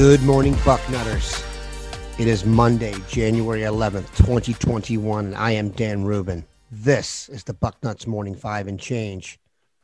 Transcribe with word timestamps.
Good 0.00 0.22
morning, 0.22 0.54
Bucknutters. 0.54 1.44
It 2.18 2.26
is 2.26 2.46
Monday, 2.46 2.94
January 3.06 3.60
11th, 3.60 4.16
2021, 4.16 5.26
and 5.26 5.34
I 5.34 5.50
am 5.50 5.68
Dan 5.68 6.04
Rubin. 6.04 6.46
This 6.72 7.28
is 7.28 7.44
the 7.44 7.52
Bucknuts 7.52 8.06
Morning 8.06 8.34
Five 8.34 8.66
and 8.66 8.80
Change. 8.80 9.38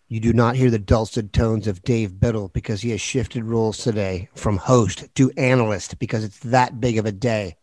You 0.09 0.21
do 0.21 0.33
not 0.33 0.57
hear 0.57 0.71
the 0.71 0.79
dulcet 0.79 1.35
tones 1.35 1.67
of 1.67 1.83
Dave 1.83 2.19
Biddle 2.19 2.49
because 2.49 2.81
he 2.81 2.93
has 2.93 3.01
shifted 3.03 3.45
roles 3.45 3.77
today 3.77 4.31
from 4.35 4.57
host 4.57 5.15
to 5.17 5.31
analyst 5.37 5.99
because 5.99 6.25
it's 6.25 6.39
that 6.39 6.81
big 6.81 6.97
of 6.97 7.05
a 7.05 7.13
day. 7.13 7.59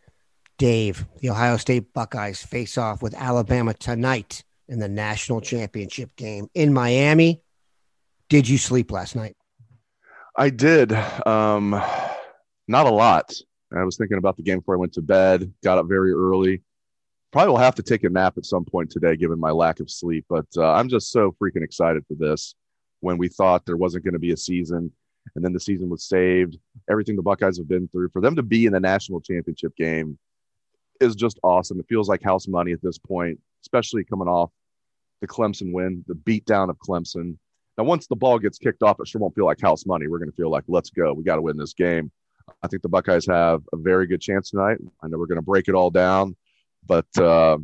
Dave, 0.59 1.07
the 1.21 1.31
Ohio 1.31 1.57
State 1.57 1.91
Buckeyes 1.91 2.43
face 2.43 2.77
off 2.77 3.01
with 3.01 3.15
Alabama 3.15 3.73
tonight 3.73 4.43
in 4.67 4.77
the 4.77 4.87
national 4.87 5.41
championship 5.41 6.15
game 6.17 6.51
in 6.53 6.71
Miami. 6.71 7.41
Did 8.29 8.47
you 8.47 8.59
sleep 8.59 8.91
last 8.91 9.15
night? 9.15 9.35
I 10.35 10.51
did. 10.51 10.93
Um, 11.25 11.81
not 12.67 12.85
a 12.85 12.91
lot. 12.91 13.33
I 13.75 13.83
was 13.83 13.97
thinking 13.97 14.17
about 14.17 14.37
the 14.37 14.43
game 14.43 14.59
before 14.59 14.75
I 14.75 14.79
went 14.79 14.93
to 14.93 15.01
bed, 15.01 15.51
got 15.63 15.77
up 15.77 15.87
very 15.87 16.11
early. 16.11 16.61
Probably 17.31 17.49
will 17.49 17.57
have 17.57 17.75
to 17.75 17.83
take 17.83 18.03
a 18.03 18.09
nap 18.09 18.37
at 18.37 18.45
some 18.45 18.63
point 18.63 18.91
today, 18.91 19.15
given 19.15 19.39
my 19.39 19.49
lack 19.49 19.79
of 19.79 19.89
sleep. 19.89 20.25
But 20.29 20.45
uh, 20.55 20.71
I'm 20.73 20.89
just 20.89 21.11
so 21.11 21.35
freaking 21.41 21.63
excited 21.63 22.05
for 22.07 22.13
this. 22.13 22.53
When 22.99 23.17
we 23.17 23.27
thought 23.27 23.65
there 23.65 23.75
wasn't 23.75 24.05
going 24.05 24.13
to 24.13 24.19
be 24.19 24.31
a 24.31 24.37
season, 24.37 24.91
and 25.35 25.43
then 25.43 25.53
the 25.53 25.59
season 25.59 25.89
was 25.89 26.03
saved, 26.03 26.57
everything 26.89 27.15
the 27.15 27.23
Buckeyes 27.23 27.57
have 27.57 27.67
been 27.67 27.87
through, 27.87 28.09
for 28.09 28.21
them 28.21 28.35
to 28.35 28.43
be 28.43 28.65
in 28.65 28.73
the 28.73 28.79
national 28.79 29.21
championship 29.21 29.75
game 29.75 30.17
is 31.01 31.15
just 31.15 31.39
awesome. 31.43 31.79
It 31.79 31.87
feels 31.89 32.07
like 32.07 32.21
house 32.21 32.47
money 32.47 32.71
at 32.71 32.81
this 32.81 32.97
point, 32.97 33.39
especially 33.63 34.03
coming 34.03 34.27
off 34.27 34.51
the 35.21 35.27
Clemson 35.27 35.73
win, 35.73 36.03
the 36.07 36.13
beatdown 36.13 36.69
of 36.69 36.77
Clemson. 36.77 37.37
Now, 37.77 37.85
once 37.85 38.07
the 38.07 38.15
ball 38.15 38.37
gets 38.37 38.57
kicked 38.59 38.83
off, 38.83 38.99
it 38.99 39.07
sure 39.07 39.19
won't 39.19 39.33
feel 39.33 39.45
like 39.45 39.59
house 39.59 39.85
money. 39.85 40.07
We're 40.07 40.19
going 40.19 40.29
to 40.29 40.35
feel 40.35 40.51
like, 40.51 40.65
let's 40.67 40.91
go. 40.91 41.13
We 41.13 41.23
got 41.23 41.37
to 41.37 41.41
win 41.41 41.57
this 41.57 41.73
game. 41.73 42.11
I 42.61 42.67
think 42.67 42.81
the 42.81 42.89
Buckeyes 42.89 43.25
have 43.27 43.61
a 43.73 43.77
very 43.77 44.07
good 44.07 44.21
chance 44.21 44.49
tonight. 44.49 44.77
I 45.01 45.07
know 45.07 45.17
we're 45.17 45.27
going 45.27 45.37
to 45.37 45.41
break 45.41 45.67
it 45.67 45.75
all 45.75 45.89
down, 45.89 46.35
but 46.85 47.05
uh, 47.17 47.57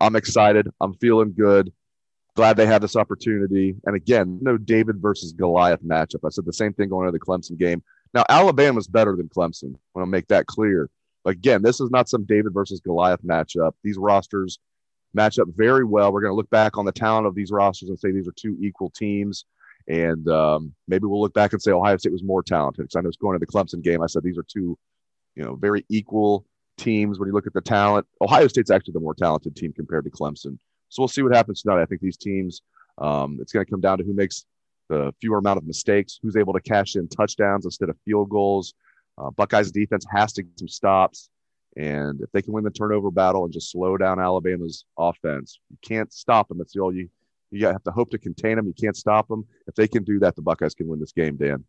I'm 0.00 0.16
excited. 0.16 0.68
I'm 0.80 0.94
feeling 0.94 1.32
good. 1.32 1.72
Glad 2.34 2.56
they 2.56 2.66
had 2.66 2.82
this 2.82 2.96
opportunity. 2.96 3.76
And 3.84 3.94
again, 3.94 4.38
no 4.40 4.56
David 4.56 5.00
versus 5.00 5.32
Goliath 5.32 5.82
matchup. 5.82 6.24
I 6.24 6.30
said 6.30 6.46
the 6.46 6.52
same 6.52 6.72
thing 6.72 6.88
going 6.88 7.06
into 7.06 7.18
the 7.18 7.24
Clemson 7.24 7.58
game. 7.58 7.82
Now, 8.14 8.24
Alabama's 8.28 8.88
better 8.88 9.16
than 9.16 9.28
Clemson. 9.28 9.74
I 9.74 9.98
want 9.98 10.06
to 10.06 10.10
make 10.10 10.28
that 10.28 10.46
clear. 10.46 10.88
Again, 11.24 11.62
this 11.62 11.80
is 11.80 11.90
not 11.90 12.08
some 12.08 12.24
David 12.24 12.52
versus 12.52 12.80
Goliath 12.80 13.22
matchup. 13.22 13.72
These 13.82 13.96
rosters 13.96 14.58
match 15.14 15.38
up 15.38 15.48
very 15.54 15.84
well. 15.84 16.12
We're 16.12 16.20
going 16.20 16.32
to 16.32 16.36
look 16.36 16.50
back 16.50 16.78
on 16.78 16.84
the 16.84 16.92
talent 16.92 17.26
of 17.26 17.34
these 17.34 17.50
rosters 17.50 17.88
and 17.88 17.98
say 17.98 18.10
these 18.10 18.28
are 18.28 18.32
two 18.32 18.56
equal 18.60 18.90
teams. 18.90 19.44
And 19.88 20.28
um, 20.28 20.74
maybe 20.88 21.06
we'll 21.06 21.20
look 21.20 21.34
back 21.34 21.52
and 21.52 21.62
say 21.62 21.72
Ohio 21.72 21.96
State 21.96 22.12
was 22.12 22.22
more 22.22 22.42
talented. 22.42 22.84
Because 22.84 22.96
I 22.96 23.00
know 23.00 23.08
it's 23.08 23.16
going 23.16 23.38
to 23.38 23.44
the 23.44 23.50
Clemson 23.50 23.82
game. 23.82 24.02
I 24.02 24.06
said 24.06 24.22
these 24.22 24.38
are 24.38 24.44
two, 24.44 24.78
you 25.34 25.44
know, 25.44 25.54
very 25.56 25.84
equal 25.88 26.46
teams 26.78 27.18
when 27.18 27.28
you 27.28 27.34
look 27.34 27.46
at 27.46 27.52
the 27.52 27.60
talent. 27.60 28.06
Ohio 28.20 28.48
State's 28.48 28.70
actually 28.70 28.92
the 28.92 29.00
more 29.00 29.14
talented 29.14 29.56
team 29.56 29.72
compared 29.72 30.04
to 30.04 30.10
Clemson. 30.10 30.58
So 30.88 31.02
we'll 31.02 31.08
see 31.08 31.22
what 31.22 31.34
happens 31.34 31.62
tonight. 31.62 31.80
I 31.80 31.86
think 31.86 32.00
these 32.00 32.16
teams, 32.16 32.62
um, 32.98 33.38
it's 33.40 33.52
going 33.52 33.64
to 33.64 33.70
come 33.70 33.80
down 33.80 33.98
to 33.98 34.04
who 34.04 34.12
makes 34.12 34.44
the 34.88 35.12
fewer 35.20 35.38
amount 35.38 35.58
of 35.58 35.66
mistakes, 35.66 36.18
who's 36.22 36.36
able 36.36 36.52
to 36.52 36.60
cash 36.60 36.96
in 36.96 37.08
touchdowns 37.08 37.64
instead 37.64 37.88
of 37.88 37.96
field 38.04 38.28
goals. 38.28 38.74
Uh, 39.18 39.30
Buckeyes 39.30 39.72
defense 39.72 40.06
has 40.10 40.32
to 40.34 40.42
get 40.42 40.58
some 40.58 40.68
stops. 40.68 41.30
And 41.76 42.20
if 42.20 42.30
they 42.32 42.42
can 42.42 42.52
win 42.52 42.64
the 42.64 42.70
turnover 42.70 43.10
battle 43.10 43.44
and 43.44 43.52
just 43.52 43.70
slow 43.70 43.96
down 43.96 44.20
Alabama's 44.20 44.84
offense, 44.98 45.58
you 45.70 45.78
can't 45.80 46.12
stop 46.12 46.48
them. 46.48 46.58
That's 46.58 46.76
all 46.76 46.94
you 46.94 47.08
you 47.52 47.66
have 47.66 47.84
to 47.84 47.90
hope 47.90 48.10
to 48.10 48.18
contain 48.18 48.56
them. 48.56 48.66
You 48.66 48.74
can't 48.74 48.96
stop 48.96 49.28
them. 49.28 49.46
If 49.66 49.74
they 49.74 49.86
can 49.86 50.04
do 50.04 50.18
that, 50.20 50.36
the 50.36 50.42
Buckeyes 50.42 50.74
can 50.74 50.88
win 50.88 51.00
this 51.00 51.12
game, 51.12 51.36
Dan. 51.36 51.64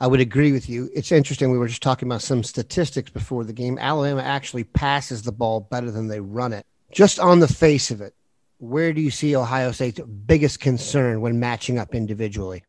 I 0.00 0.06
would 0.06 0.20
agree 0.20 0.52
with 0.52 0.68
you. 0.68 0.88
It's 0.94 1.10
interesting. 1.10 1.50
We 1.50 1.58
were 1.58 1.66
just 1.66 1.82
talking 1.82 2.08
about 2.08 2.22
some 2.22 2.44
statistics 2.44 3.10
before 3.10 3.42
the 3.42 3.52
game. 3.52 3.78
Alabama 3.78 4.22
actually 4.22 4.64
passes 4.64 5.22
the 5.22 5.32
ball 5.32 5.60
better 5.60 5.90
than 5.90 6.06
they 6.06 6.20
run 6.20 6.52
it. 6.52 6.64
Just 6.92 7.18
on 7.18 7.40
the 7.40 7.48
face 7.48 7.90
of 7.90 8.00
it, 8.00 8.14
where 8.58 8.92
do 8.92 9.00
you 9.00 9.10
see 9.10 9.34
Ohio 9.34 9.72
State's 9.72 10.00
biggest 10.00 10.60
concern 10.60 11.20
when 11.20 11.40
matching 11.40 11.78
up 11.78 11.94
individually? 11.94 12.64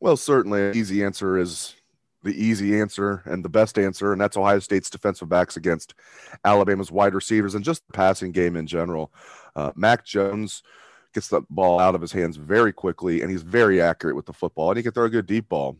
Well, 0.00 0.16
certainly, 0.16 0.72
the 0.72 0.78
easy 0.78 1.04
answer 1.04 1.38
is 1.38 1.74
the 2.22 2.34
easy 2.34 2.78
answer 2.78 3.22
and 3.24 3.44
the 3.44 3.48
best 3.48 3.78
answer, 3.78 4.12
and 4.12 4.20
that's 4.20 4.36
Ohio 4.36 4.58
State's 4.58 4.90
defensive 4.90 5.28
backs 5.28 5.56
against 5.56 5.94
Alabama's 6.44 6.90
wide 6.90 7.14
receivers 7.14 7.54
and 7.54 7.64
just 7.64 7.86
the 7.86 7.92
passing 7.92 8.32
game 8.32 8.56
in 8.56 8.66
general. 8.66 9.12
Uh, 9.56 9.72
Mac 9.74 10.04
Jones 10.04 10.62
gets 11.14 11.28
the 11.28 11.40
ball 11.50 11.80
out 11.80 11.94
of 11.94 12.00
his 12.00 12.12
hands 12.12 12.36
very 12.36 12.72
quickly, 12.72 13.22
and 13.22 13.30
he's 13.30 13.42
very 13.42 13.80
accurate 13.80 14.14
with 14.14 14.26
the 14.26 14.32
football, 14.32 14.70
and 14.70 14.76
he 14.76 14.82
can 14.82 14.92
throw 14.92 15.06
a 15.06 15.10
good 15.10 15.26
deep 15.26 15.48
ball. 15.48 15.76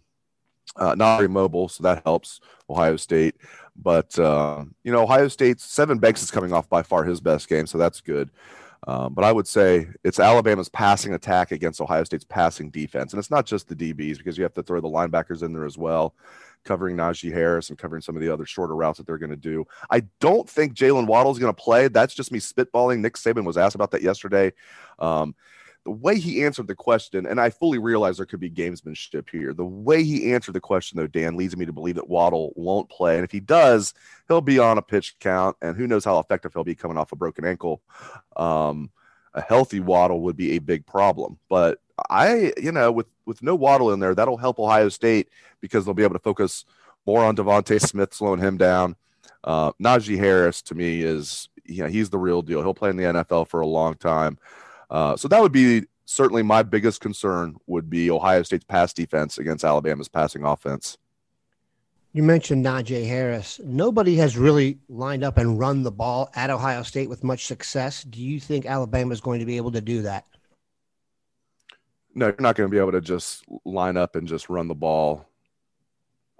Uh, 0.74 0.94
not 0.96 1.18
very 1.18 1.28
mobile, 1.28 1.68
so 1.68 1.82
that 1.84 2.02
helps 2.04 2.40
Ohio 2.68 2.96
State. 2.96 3.36
But 3.76 4.18
uh, 4.18 4.64
you 4.82 4.90
know, 4.90 5.02
Ohio 5.02 5.28
State's 5.28 5.64
Sevyn 5.64 6.00
Banks 6.00 6.22
is 6.22 6.30
coming 6.30 6.52
off 6.52 6.68
by 6.68 6.82
far 6.82 7.04
his 7.04 7.20
best 7.20 7.48
game, 7.48 7.66
so 7.66 7.78
that's 7.78 8.00
good. 8.00 8.30
Um, 8.86 9.14
but 9.14 9.24
I 9.24 9.32
would 9.32 9.46
say 9.46 9.88
it's 10.04 10.20
Alabama's 10.20 10.68
passing 10.68 11.14
attack 11.14 11.52
against 11.52 11.80
Ohio 11.80 12.04
State's 12.04 12.24
passing 12.24 12.70
defense, 12.70 13.12
and 13.12 13.18
it's 13.18 13.30
not 13.30 13.46
just 13.46 13.68
the 13.68 13.76
DBs 13.76 14.18
because 14.18 14.36
you 14.36 14.42
have 14.42 14.54
to 14.54 14.62
throw 14.62 14.80
the 14.80 14.88
linebackers 14.88 15.42
in 15.42 15.52
there 15.52 15.66
as 15.66 15.78
well 15.78 16.14
covering 16.64 16.96
Najee 16.96 17.32
Harris 17.32 17.70
and 17.70 17.78
covering 17.78 18.02
some 18.02 18.16
of 18.16 18.22
the 18.22 18.32
other 18.32 18.46
shorter 18.46 18.74
routes 18.74 18.98
that 18.98 19.06
they're 19.06 19.18
going 19.18 19.30
to 19.30 19.36
do. 19.36 19.64
I 19.90 20.02
don't 20.20 20.48
think 20.48 20.74
Jaylen 20.74 21.06
Waddle 21.06 21.32
is 21.32 21.38
going 21.38 21.54
to 21.54 21.62
play. 21.62 21.88
That's 21.88 22.14
just 22.14 22.32
me 22.32 22.38
spitballing. 22.38 23.00
Nick 23.00 23.14
Saban 23.14 23.44
was 23.44 23.56
asked 23.56 23.74
about 23.74 23.90
that 23.92 24.02
yesterday. 24.02 24.52
Um, 24.98 25.34
the 25.84 25.92
way 25.92 26.18
he 26.18 26.44
answered 26.44 26.66
the 26.66 26.74
question, 26.74 27.26
and 27.26 27.40
I 27.40 27.48
fully 27.48 27.78
realize 27.78 28.16
there 28.16 28.26
could 28.26 28.40
be 28.40 28.50
gamesmanship 28.50 29.30
here. 29.30 29.54
The 29.54 29.64
way 29.64 30.02
he 30.02 30.32
answered 30.32 30.54
the 30.54 30.60
question, 30.60 30.98
though, 30.98 31.06
Dan, 31.06 31.36
leads 31.36 31.56
me 31.56 31.64
to 31.64 31.72
believe 31.72 31.94
that 31.94 32.08
Waddle 32.08 32.52
won't 32.56 32.90
play. 32.90 33.14
And 33.14 33.24
if 33.24 33.30
he 33.30 33.38
does, 33.38 33.94
he'll 34.26 34.40
be 34.40 34.58
on 34.58 34.78
a 34.78 34.82
pitch 34.82 35.14
count, 35.20 35.56
and 35.62 35.76
who 35.76 35.86
knows 35.86 36.04
how 36.04 36.18
effective 36.18 36.52
he'll 36.52 36.64
be 36.64 36.74
coming 36.74 36.98
off 36.98 37.12
a 37.12 37.16
broken 37.16 37.44
ankle. 37.44 37.82
Um, 38.36 38.90
a 39.32 39.40
healthy 39.40 39.78
Waddle 39.78 40.22
would 40.22 40.36
be 40.36 40.52
a 40.52 40.58
big 40.58 40.86
problem. 40.86 41.38
But 41.48 41.78
I, 42.10 42.52
you 42.60 42.72
know, 42.72 42.90
with 42.90 43.06
with 43.26 43.42
no 43.42 43.54
Waddle 43.54 43.92
in 43.92 44.00
there, 44.00 44.14
that'll 44.14 44.36
help 44.36 44.58
Ohio 44.58 44.88
State 44.88 45.28
because 45.60 45.84
they'll 45.84 45.94
be 45.94 46.04
able 46.04 46.14
to 46.14 46.20
focus 46.20 46.64
more 47.04 47.24
on 47.24 47.36
DeVonta 47.36 47.80
Smith, 47.86 48.14
slowing 48.14 48.40
him 48.40 48.56
down. 48.56 48.96
Uh, 49.44 49.72
Najee 49.82 50.18
Harris 50.18 50.62
to 50.62 50.74
me 50.74 51.02
is, 51.02 51.48
he's 51.64 52.10
the 52.10 52.18
real 52.18 52.42
deal. 52.42 52.62
He'll 52.62 52.74
play 52.74 52.90
in 52.90 52.96
the 52.96 53.04
NFL 53.04 53.48
for 53.48 53.60
a 53.60 53.66
long 53.66 53.94
time. 53.94 54.38
Uh, 54.90 55.16
so 55.16 55.28
that 55.28 55.42
would 55.42 55.52
be 55.52 55.84
certainly 56.04 56.42
my 56.42 56.62
biggest 56.62 57.00
concern 57.00 57.56
would 57.66 57.90
be 57.90 58.10
Ohio 58.10 58.42
State's 58.42 58.64
pass 58.64 58.92
defense 58.92 59.38
against 59.38 59.64
Alabama's 59.64 60.08
passing 60.08 60.44
offense. 60.44 60.96
You 62.12 62.22
mentioned 62.22 62.64
Najee 62.64 63.06
Harris. 63.06 63.60
Nobody 63.62 64.16
has 64.16 64.38
really 64.38 64.78
lined 64.88 65.22
up 65.22 65.36
and 65.36 65.58
run 65.58 65.82
the 65.82 65.90
ball 65.90 66.30
at 66.34 66.48
Ohio 66.48 66.82
State 66.82 67.10
with 67.10 67.22
much 67.22 67.44
success. 67.44 68.04
Do 68.04 68.22
you 68.22 68.40
think 68.40 68.64
Alabama 68.64 69.12
is 69.12 69.20
going 69.20 69.40
to 69.40 69.44
be 69.44 69.58
able 69.58 69.72
to 69.72 69.82
do 69.82 70.00
that? 70.02 70.24
No, 72.16 72.28
you're 72.28 72.36
not 72.40 72.56
going 72.56 72.68
to 72.68 72.74
be 72.74 72.80
able 72.80 72.92
to 72.92 73.02
just 73.02 73.44
line 73.66 73.98
up 73.98 74.16
and 74.16 74.26
just 74.26 74.48
run 74.48 74.68
the 74.68 74.74
ball 74.74 75.28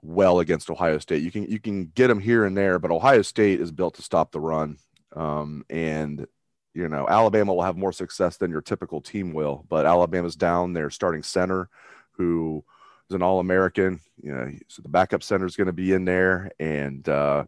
well 0.00 0.40
against 0.40 0.70
Ohio 0.70 0.96
State. 0.96 1.22
You 1.22 1.30
can 1.30 1.44
you 1.50 1.60
can 1.60 1.92
get 1.94 2.06
them 2.08 2.18
here 2.18 2.46
and 2.46 2.56
there, 2.56 2.78
but 2.78 2.90
Ohio 2.90 3.20
State 3.20 3.60
is 3.60 3.70
built 3.70 3.94
to 3.96 4.02
stop 4.02 4.32
the 4.32 4.40
run. 4.40 4.78
Um, 5.14 5.66
and 5.68 6.26
you 6.72 6.88
know, 6.88 7.06
Alabama 7.06 7.52
will 7.52 7.62
have 7.62 7.76
more 7.76 7.92
success 7.92 8.38
than 8.38 8.50
your 8.50 8.62
typical 8.62 9.02
team 9.02 9.34
will. 9.34 9.66
But 9.68 9.84
Alabama's 9.84 10.34
down 10.34 10.72
their 10.72 10.88
starting 10.88 11.22
center, 11.22 11.68
who 12.12 12.64
is 13.10 13.14
an 13.14 13.22
All 13.22 13.38
American. 13.38 14.00
You 14.22 14.32
know, 14.32 14.52
so 14.68 14.80
the 14.80 14.88
backup 14.88 15.22
center 15.22 15.44
is 15.44 15.56
going 15.56 15.66
to 15.66 15.74
be 15.74 15.92
in 15.92 16.06
there, 16.06 16.52
and 16.58 17.06
uh, 17.06 17.44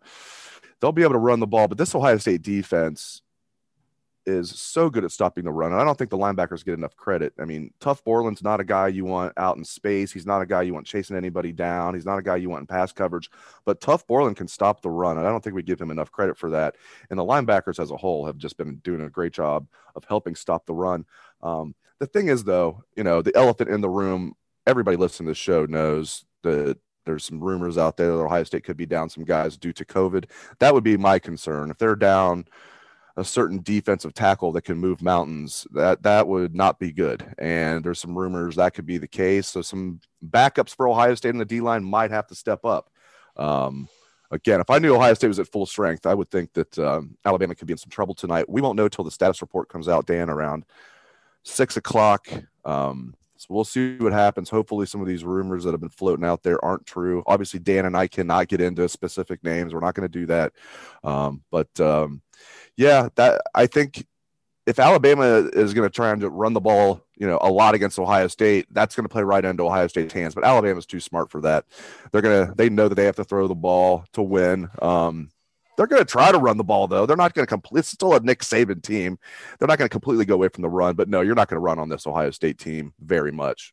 they'll 0.81 0.93
be 0.93 1.03
able 1.03 1.15
to 1.15 1.19
run 1.19 1.41
the 1.41 1.47
ball. 1.47 1.67
But 1.67 1.79
this 1.79 1.95
Ohio 1.95 2.19
State 2.19 2.43
defense 2.43 3.23
is 4.29 4.51
so 4.51 4.91
good 4.91 5.05
at 5.05 5.11
stopping 5.11 5.45
the 5.45 5.51
run. 5.51 5.73
And 5.73 5.81
I 5.81 5.85
don't 5.85 5.97
think 5.97 6.11
the 6.11 6.19
linebackers 6.19 6.65
get 6.65 6.75
enough 6.75 6.95
credit. 6.95 7.33
I 7.41 7.47
mean, 7.47 7.73
Tuf 7.81 8.05
Borland's 8.05 8.43
not 8.43 8.61
a 8.61 8.65
guy 8.65 8.89
you 8.89 9.05
want 9.05 9.33
out 9.39 9.57
in 9.57 9.65
space. 9.65 10.13
He's 10.13 10.27
not 10.27 10.43
a 10.43 10.47
guy 10.47 10.63
you 10.63 10.75
want 10.75 10.87
chasing 10.87 11.17
anybody 11.17 11.51
down. 11.51 11.95
He's 11.95 12.05
not 12.05 12.19
a 12.19 12.23
guy 12.23 12.37
you 12.37 12.51
want 12.51 12.61
in 12.61 12.67
pass 12.67 12.93
coverage. 12.93 13.31
But 13.65 13.81
Tuf 13.81 14.07
Borland 14.07 14.37
can 14.37 14.47
stop 14.47 14.83
the 14.83 14.91
run. 14.91 15.17
And 15.19 15.27
I 15.27 15.31
don't 15.31 15.43
think 15.43 15.57
we 15.57 15.63
give 15.63 15.81
him 15.81 15.91
enough 15.91 16.13
credit 16.13 16.37
for 16.37 16.51
that. 16.51 16.77
And 17.11 17.19
the 17.19 17.25
linebackers 17.25 17.81
as 17.81 17.91
a 17.91 17.97
whole 17.97 18.27
have 18.27 18.37
just 18.37 18.59
been 18.59 18.77
doing 18.77 19.01
a 19.01 19.11
great 19.11 19.33
job 19.33 19.67
of 19.97 20.05
helping 20.05 20.35
stop 20.35 20.67
the 20.67 20.75
run. 20.75 21.07
Um, 21.43 21.75
the 21.99 22.07
thing 22.07 22.29
is, 22.29 22.45
though, 22.45 22.85
you 22.97 23.05
know, 23.05 23.23
the 23.23 23.35
elephant 23.35 23.71
in 23.71 23.81
the 23.81 23.89
room, 23.89 24.35
everybody 24.67 24.97
listening 24.97 25.27
to 25.27 25.31
the 25.31 25.35
show 25.35 25.65
knows 25.65 26.25
that 26.43 26.79
there's 27.07 27.25
some 27.25 27.41
rumors 27.41 27.79
out 27.79 27.97
there 27.97 28.09
that 28.09 28.23
Ohio 28.23 28.45
State 28.45 28.65
could 28.65 28.77
be 28.77 28.85
down 28.85 29.09
some 29.09 29.25
guys 29.25 29.57
due 29.57 29.73
to 29.73 29.85
COVID. 29.85 30.27
That 30.59 30.75
would 30.75 30.85
be 30.85 30.99
my 30.99 31.19
concern. 31.19 31.71
If 31.71 31.79
they're 31.79 31.97
down 31.97 32.45
a 33.19 33.25
certain 33.25 33.61
defensive 33.63 34.15
tackle 34.15 34.53
that 34.53 34.63
can 34.63 34.79
move 34.79 35.03
mountains, 35.03 35.67
that 35.73 36.05
that 36.05 36.29
would 36.29 36.55
not 36.55 36.79
be 36.79 36.93
good. 36.93 37.27
And 37.37 37.85
there's 37.85 37.99
some 37.99 38.17
rumors 38.17 38.55
that 38.57 38.75
could 38.75 38.87
be 38.87 38.97
the 38.97 39.09
case. 39.09 39.49
So 39.49 39.61
some 39.61 40.01
backups 40.25 40.75
for 40.75 40.89
Ohio 40.89 41.17
State 41.17 41.31
in 41.31 41.39
the 41.39 41.45
D 41.45 41.61
line 41.61 41.83
might 41.83 42.13
have 42.13 42.29
to 42.29 42.37
step 42.37 42.65
up. 42.65 42.91
Um, 43.37 43.89
again, 44.31 44.61
if 44.61 44.71
I 44.71 44.79
knew 44.79 44.95
Ohio 44.95 45.15
State 45.15 45.29
was 45.29 45.41
at 45.41 45.49
full 45.49 45.67
strength, 45.67 46.07
I 46.07 46.15
would 46.15 46.31
think 46.31 46.53
that 46.53 46.79
um, 46.79 47.17
Alabama 47.25 47.57
could 47.57 47.67
be 47.67 47.73
in 47.73 47.79
some 47.79 47.91
trouble 47.91 48.15
tonight. 48.15 48.49
We 48.49 48.61
won't 48.61 48.77
know 48.77 48.89
till 48.89 49.05
the 49.05 49.11
status 49.11 49.43
report 49.43 49.69
comes 49.69 49.89
out, 49.89 50.07
Dan, 50.07 50.31
around 50.31 50.65
six 51.43 51.77
o'clock. 51.77 52.29
Um, 52.65 53.17
so 53.37 53.47
we'll 53.51 53.65
see 53.65 53.97
what 53.97 54.13
happens. 54.13 54.49
Hopefully, 54.49 54.87
some 54.87 55.01
of 55.01 55.09
these 55.09 55.25
rumors 55.25 55.65
that 55.65 55.73
have 55.73 55.81
been 55.81 55.89
floating 55.89 56.25
out 56.25 56.45
there 56.45 56.65
aren't 56.65 56.87
true. 56.87 57.25
Obviously, 57.27 57.59
Dan 57.59 57.87
and 57.87 57.97
I 57.97 58.07
cannot 58.07 58.47
get 58.47 58.61
into 58.61 58.89
specific 58.89 59.43
names. 59.43 59.75
We're 59.75 59.81
not 59.81 59.95
going 59.95 60.09
to 60.09 60.19
do 60.21 60.27
that. 60.27 60.53
Um, 61.03 61.43
but 61.51 61.81
um, 61.81 62.23
yeah, 62.79 63.09
that 63.17 63.43
I 63.55 63.67
think 63.67 64.07
if 64.65 64.79
Alabama 64.79 65.49
is 65.53 65.75
going 65.75 65.89
to 65.89 65.93
try 65.93 66.11
and 66.13 66.23
run 66.23 66.53
the 66.53 66.61
ball, 66.61 67.05
you 67.17 67.27
know, 67.27 67.39
a 67.43 67.51
lot 67.51 67.75
against 67.75 67.99
Ohio 67.99 68.29
State, 68.29 68.67
that's 68.71 68.95
going 68.95 69.05
to 69.05 69.09
play 69.09 69.25
right 69.25 69.45
into 69.45 69.65
Ohio 69.65 69.89
State's 69.89 70.15
hands. 70.15 70.35
But 70.35 70.45
Alabama's 70.45 70.87
too 70.87 71.01
smart 71.01 71.31
for 71.31 71.41
that. 71.41 71.65
They're 72.13 72.23
gonna 72.23 72.55
they 72.57 72.71
know 72.71 72.89
that 72.89 72.95
they 72.95 73.07
have 73.07 73.17
to 73.17 73.25
throw 73.25 73.49
the 73.49 73.55
ball 73.55 74.05
to 74.13 74.23
win. 74.23 74.69
Um, 74.81 75.31
they're 75.77 75.89
going 75.89 76.03
to 76.03 76.11
try 76.11 76.33
to 76.33 76.39
run 76.39 76.57
the 76.57 76.65
ball, 76.65 76.87
though. 76.89 77.07
They're 77.07 77.17
not 77.17 77.35
going 77.35 77.47
to 77.47 77.51
complete. 77.51 77.81
It's 77.81 77.89
still 77.89 78.15
a 78.15 78.21
Nick 78.21 78.41
Saban 78.41 78.83
team. 78.83 79.19
They're 79.59 79.69
not 79.69 79.79
going 79.79 79.89
to 79.89 79.93
completely 79.93 80.25
go 80.25 80.35
away 80.35 80.49
from 80.49 80.63
the 80.63 80.69
run. 80.69 80.97
But 80.97 81.09
no, 81.09 81.21
you're 81.21 81.37
not 81.37 81.49
going 81.49 81.57
to 81.57 81.65
run 81.65 81.79
on 81.79 81.89
this 81.89 82.07
Ohio 82.07 82.33
State 82.33 82.59
team 82.59 82.95
very 83.01 83.31
much. 83.31 83.73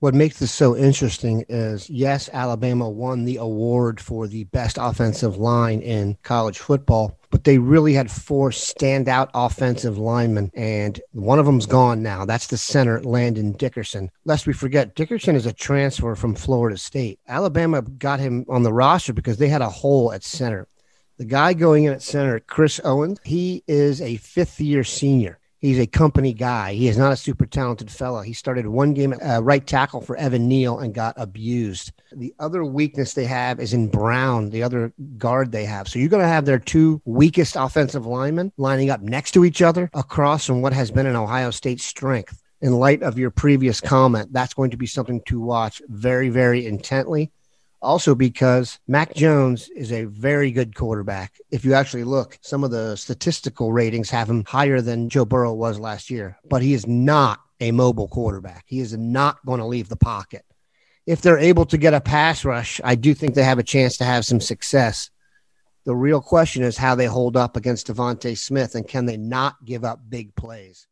What 0.00 0.14
makes 0.14 0.38
this 0.38 0.50
so 0.50 0.74
interesting 0.74 1.44
is 1.50 1.90
yes, 1.90 2.30
Alabama 2.32 2.88
won 2.88 3.26
the 3.26 3.36
award 3.36 4.00
for 4.00 4.26
the 4.26 4.44
best 4.44 4.78
offensive 4.80 5.36
line 5.36 5.82
in 5.82 6.16
college 6.22 6.58
football, 6.58 7.18
but 7.28 7.44
they 7.44 7.58
really 7.58 7.92
had 7.92 8.10
four 8.10 8.48
standout 8.48 9.28
offensive 9.34 9.98
linemen, 9.98 10.52
and 10.54 10.98
one 11.12 11.38
of 11.38 11.44
them's 11.44 11.66
gone 11.66 12.02
now. 12.02 12.24
That's 12.24 12.46
the 12.46 12.56
center, 12.56 13.02
Landon 13.02 13.52
Dickerson. 13.52 14.10
Lest 14.24 14.46
we 14.46 14.54
forget, 14.54 14.94
Dickerson 14.94 15.36
is 15.36 15.44
a 15.44 15.52
transfer 15.52 16.14
from 16.14 16.34
Florida 16.34 16.78
State. 16.78 17.20
Alabama 17.28 17.82
got 17.82 18.20
him 18.20 18.46
on 18.48 18.62
the 18.62 18.72
roster 18.72 19.12
because 19.12 19.36
they 19.36 19.48
had 19.48 19.60
a 19.60 19.68
hole 19.68 20.14
at 20.14 20.24
center. 20.24 20.66
The 21.18 21.26
guy 21.26 21.52
going 21.52 21.84
in 21.84 21.92
at 21.92 22.00
center, 22.00 22.40
Chris 22.40 22.80
Owens, 22.84 23.18
he 23.22 23.62
is 23.68 24.00
a 24.00 24.16
fifth 24.16 24.60
year 24.60 24.82
senior. 24.82 25.39
He's 25.60 25.78
a 25.78 25.86
company 25.86 26.32
guy. 26.32 26.72
He 26.72 26.88
is 26.88 26.96
not 26.96 27.12
a 27.12 27.16
super 27.16 27.44
talented 27.44 27.90
fellow. 27.90 28.22
He 28.22 28.32
started 28.32 28.66
one 28.66 28.94
game 28.94 29.12
at 29.12 29.20
uh, 29.20 29.42
right 29.42 29.66
tackle 29.66 30.00
for 30.00 30.16
Evan 30.16 30.48
Neal 30.48 30.78
and 30.78 30.94
got 30.94 31.14
abused. 31.18 31.92
The 32.12 32.34
other 32.38 32.64
weakness 32.64 33.12
they 33.12 33.26
have 33.26 33.60
is 33.60 33.74
in 33.74 33.88
Brown, 33.88 34.48
the 34.48 34.62
other 34.62 34.94
guard 35.18 35.52
they 35.52 35.66
have. 35.66 35.86
So 35.86 35.98
you're 35.98 36.08
going 36.08 36.22
to 36.22 36.28
have 36.28 36.46
their 36.46 36.58
two 36.58 37.02
weakest 37.04 37.56
offensive 37.56 38.06
linemen 38.06 38.52
lining 38.56 38.88
up 38.88 39.02
next 39.02 39.32
to 39.32 39.44
each 39.44 39.60
other 39.60 39.90
across 39.92 40.46
from 40.46 40.62
what 40.62 40.72
has 40.72 40.90
been 40.90 41.06
an 41.06 41.16
Ohio 41.16 41.50
State 41.50 41.80
strength. 41.80 42.42
In 42.62 42.72
light 42.72 43.02
of 43.02 43.18
your 43.18 43.30
previous 43.30 43.80
comment, 43.82 44.32
that's 44.32 44.54
going 44.54 44.70
to 44.70 44.76
be 44.78 44.86
something 44.86 45.20
to 45.26 45.40
watch 45.40 45.82
very, 45.88 46.30
very 46.30 46.66
intently 46.66 47.32
also 47.82 48.14
because 48.14 48.78
Mac 48.86 49.14
Jones 49.14 49.68
is 49.70 49.92
a 49.92 50.04
very 50.04 50.50
good 50.50 50.74
quarterback. 50.74 51.34
If 51.50 51.64
you 51.64 51.74
actually 51.74 52.04
look, 52.04 52.38
some 52.42 52.64
of 52.64 52.70
the 52.70 52.96
statistical 52.96 53.72
ratings 53.72 54.10
have 54.10 54.28
him 54.28 54.44
higher 54.44 54.80
than 54.80 55.08
Joe 55.08 55.24
Burrow 55.24 55.54
was 55.54 55.78
last 55.78 56.10
year, 56.10 56.38
but 56.48 56.62
he 56.62 56.74
is 56.74 56.86
not 56.86 57.40
a 57.60 57.72
mobile 57.72 58.08
quarterback. 58.08 58.64
He 58.66 58.80
is 58.80 58.96
not 58.96 59.44
going 59.44 59.60
to 59.60 59.66
leave 59.66 59.88
the 59.88 59.96
pocket. 59.96 60.44
If 61.06 61.22
they're 61.22 61.38
able 61.38 61.66
to 61.66 61.78
get 61.78 61.94
a 61.94 62.00
pass 62.00 62.44
rush, 62.44 62.80
I 62.84 62.94
do 62.94 63.14
think 63.14 63.34
they 63.34 63.42
have 63.42 63.58
a 63.58 63.64
chance 63.64 63.96
to 63.98 64.04
have 64.04 64.24
some 64.24 64.40
success. 64.40 65.10
The 65.84 65.96
real 65.96 66.20
question 66.20 66.62
is 66.62 66.76
how 66.76 66.94
they 66.94 67.06
hold 67.06 67.36
up 67.36 67.56
against 67.56 67.86
DeVonta 67.86 68.36
Smith 68.36 68.74
and 68.74 68.86
can 68.86 69.06
they 69.06 69.16
not 69.16 69.64
give 69.64 69.84
up 69.84 70.00
big 70.08 70.34
plays? 70.34 70.86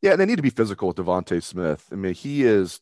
Yeah, 0.00 0.16
they 0.16 0.26
need 0.26 0.36
to 0.36 0.42
be 0.42 0.50
physical 0.50 0.88
with 0.88 0.96
DeVonta 0.96 1.42
Smith. 1.42 1.86
I 1.92 1.96
mean, 1.96 2.14
he 2.14 2.44
is 2.44 2.80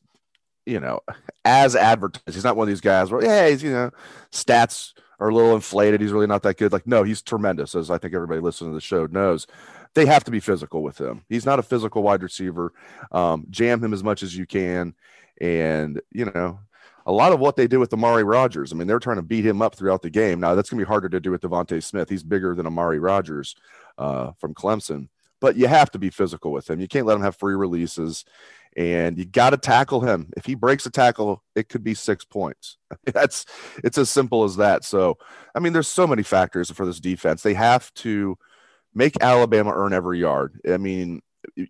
you 0.67 0.81
know, 0.81 1.01
as 1.45 1.77
advertised. 1.77 2.35
He's 2.35 2.45
not 2.45 2.57
one 2.57 2.65
of 2.65 2.69
these 2.69 2.81
guys 2.81 3.11
where, 3.11 3.25
yeah, 3.25 3.49
he's, 3.49 3.63
you 3.63 3.73
know, 3.73 3.91
stats 4.33 4.93
are 5.19 5.29
a 5.29 5.35
little 5.35 5.55
inflated. 5.55 6.01
He's 6.01 6.13
really 6.13 6.27
not 6.27 6.43
that 6.43 6.59
good. 6.59 6.73
Like, 6.73 6.87
no, 6.87 7.05
he's 7.05 7.23
tremendous, 7.23 7.75
as 7.75 7.91
I 7.91 7.99
think 7.99 8.15
everybody 8.15 8.41
listening 8.41 8.73
to 8.73 8.75
the 8.75 8.81
show 8.81 9.07
knows. 9.07 9.47
They 9.95 10.05
have 10.05 10.25
to 10.25 10.31
be 10.31 10.41
physical 10.41 10.83
with 10.83 11.01
him. 11.01 11.25
He's 11.29 11.47
not 11.47 11.59
a 11.59 11.63
physical 11.63 12.03
wide 12.03 12.23
receiver. 12.23 12.75
Um, 13.13 13.47
jam 13.49 13.83
him 13.83 13.95
as 13.95 14.05
much 14.05 14.23
as 14.23 14.37
you 14.37 14.45
can. 14.45 14.95
And, 15.41 16.03
you 16.11 16.27
know, 16.27 16.59
a 17.07 17.13
lot 17.13 17.33
of 17.33 17.41
what 17.41 17.57
they 17.57 17.67
did 17.67 17.79
with 17.79 17.95
Amari 17.95 18.25
Rodgers, 18.25 18.73
I 18.73 18.77
mean, 18.77 18.89
they're 18.89 18.99
trying 18.99 19.17
to 19.17 19.23
beat 19.23 19.47
him 19.47 19.63
up 19.63 19.75
throughout 19.75 20.03
the 20.03 20.11
game. 20.11 20.41
Now, 20.41 20.55
that's 20.55 20.69
going 20.69 20.81
to 20.81 20.85
be 20.85 20.89
harder 20.89 21.09
to 21.09 21.21
do 21.21 21.31
with 21.31 21.41
DeVonta 21.41 21.83
Smith. 21.83 22.11
He's 22.11 22.25
bigger 22.25 22.55
than 22.55 22.67
Amari 22.67 22.99
Rodgers 22.99 23.55
uh, 23.97 24.33
from 24.39 24.53
Clemson 24.53 25.09
but 25.41 25.57
you 25.57 25.67
have 25.67 25.91
to 25.91 25.99
be 25.99 26.11
physical 26.11 26.53
with 26.53 26.69
him. 26.69 26.81
You 26.81 26.89
can't 26.89 27.07
let 27.07 27.17
him 27.17 27.23
have 27.23 27.37
free 27.37 27.55
releases 27.55 28.25
and 28.77 29.19
you 29.19 29.25
got 29.25 29.51
to 29.51 29.57
tackle 29.57 30.03
him. 30.03 30.31
If 30.37 30.45
he 30.45 30.55
breaks 30.55 30.85
a 30.85 30.91
tackle, 30.91 31.43
it 31.55 31.69
could 31.69 31.83
be 31.83 31.95
six 31.95 32.25
points. 32.25 32.77
That's 33.07 33.47
it's 33.83 33.99
as 33.99 34.11
simple 34.11 34.45
as 34.45 34.57
that. 34.57 34.85
So, 34.85 35.19
I 35.55 35.61
mean, 35.61 35.73
there's 35.73 35.89
so 35.89 36.07
many 36.07 36.23
factors 36.23 36.71
for 36.71 36.85
this 36.85 37.01
defense. 37.01 37.43
They 37.43 37.55
have 37.55 37.93
to 37.95 38.37
make 38.95 39.23
Alabama 39.23 39.73
earn 39.75 39.95
every 39.95 40.21
yard. 40.21 40.61
I 40.69 40.77
mean, 40.77 41.23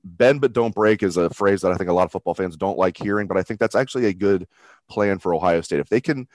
bend 0.04 0.40
but 0.40 0.52
don't 0.52 0.74
break 0.74 1.02
is 1.02 1.16
a 1.16 1.30
phrase 1.30 1.62
that 1.62 1.72
I 1.72 1.76
think 1.76 1.90
a 1.90 1.92
lot 1.92 2.04
of 2.04 2.12
football 2.12 2.34
fans 2.34 2.56
don't 2.56 2.78
like 2.78 2.96
hearing, 2.96 3.28
but 3.28 3.36
I 3.36 3.42
think 3.42 3.60
that's 3.60 3.76
actually 3.76 4.06
a 4.06 4.14
good 4.14 4.48
plan 4.88 5.18
for 5.18 5.34
Ohio 5.34 5.60
State. 5.60 5.80
If 5.80 5.88
they 5.88 6.00
can 6.00 6.26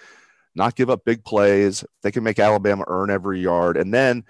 not 0.56 0.76
give 0.76 0.90
up 0.90 1.06
big 1.06 1.24
plays, 1.24 1.84
they 2.02 2.12
can 2.12 2.24
make 2.24 2.40
Alabama 2.40 2.86
earn 2.88 3.10
every 3.10 3.42
yard, 3.42 3.78
and 3.78 3.94
then 3.94 4.24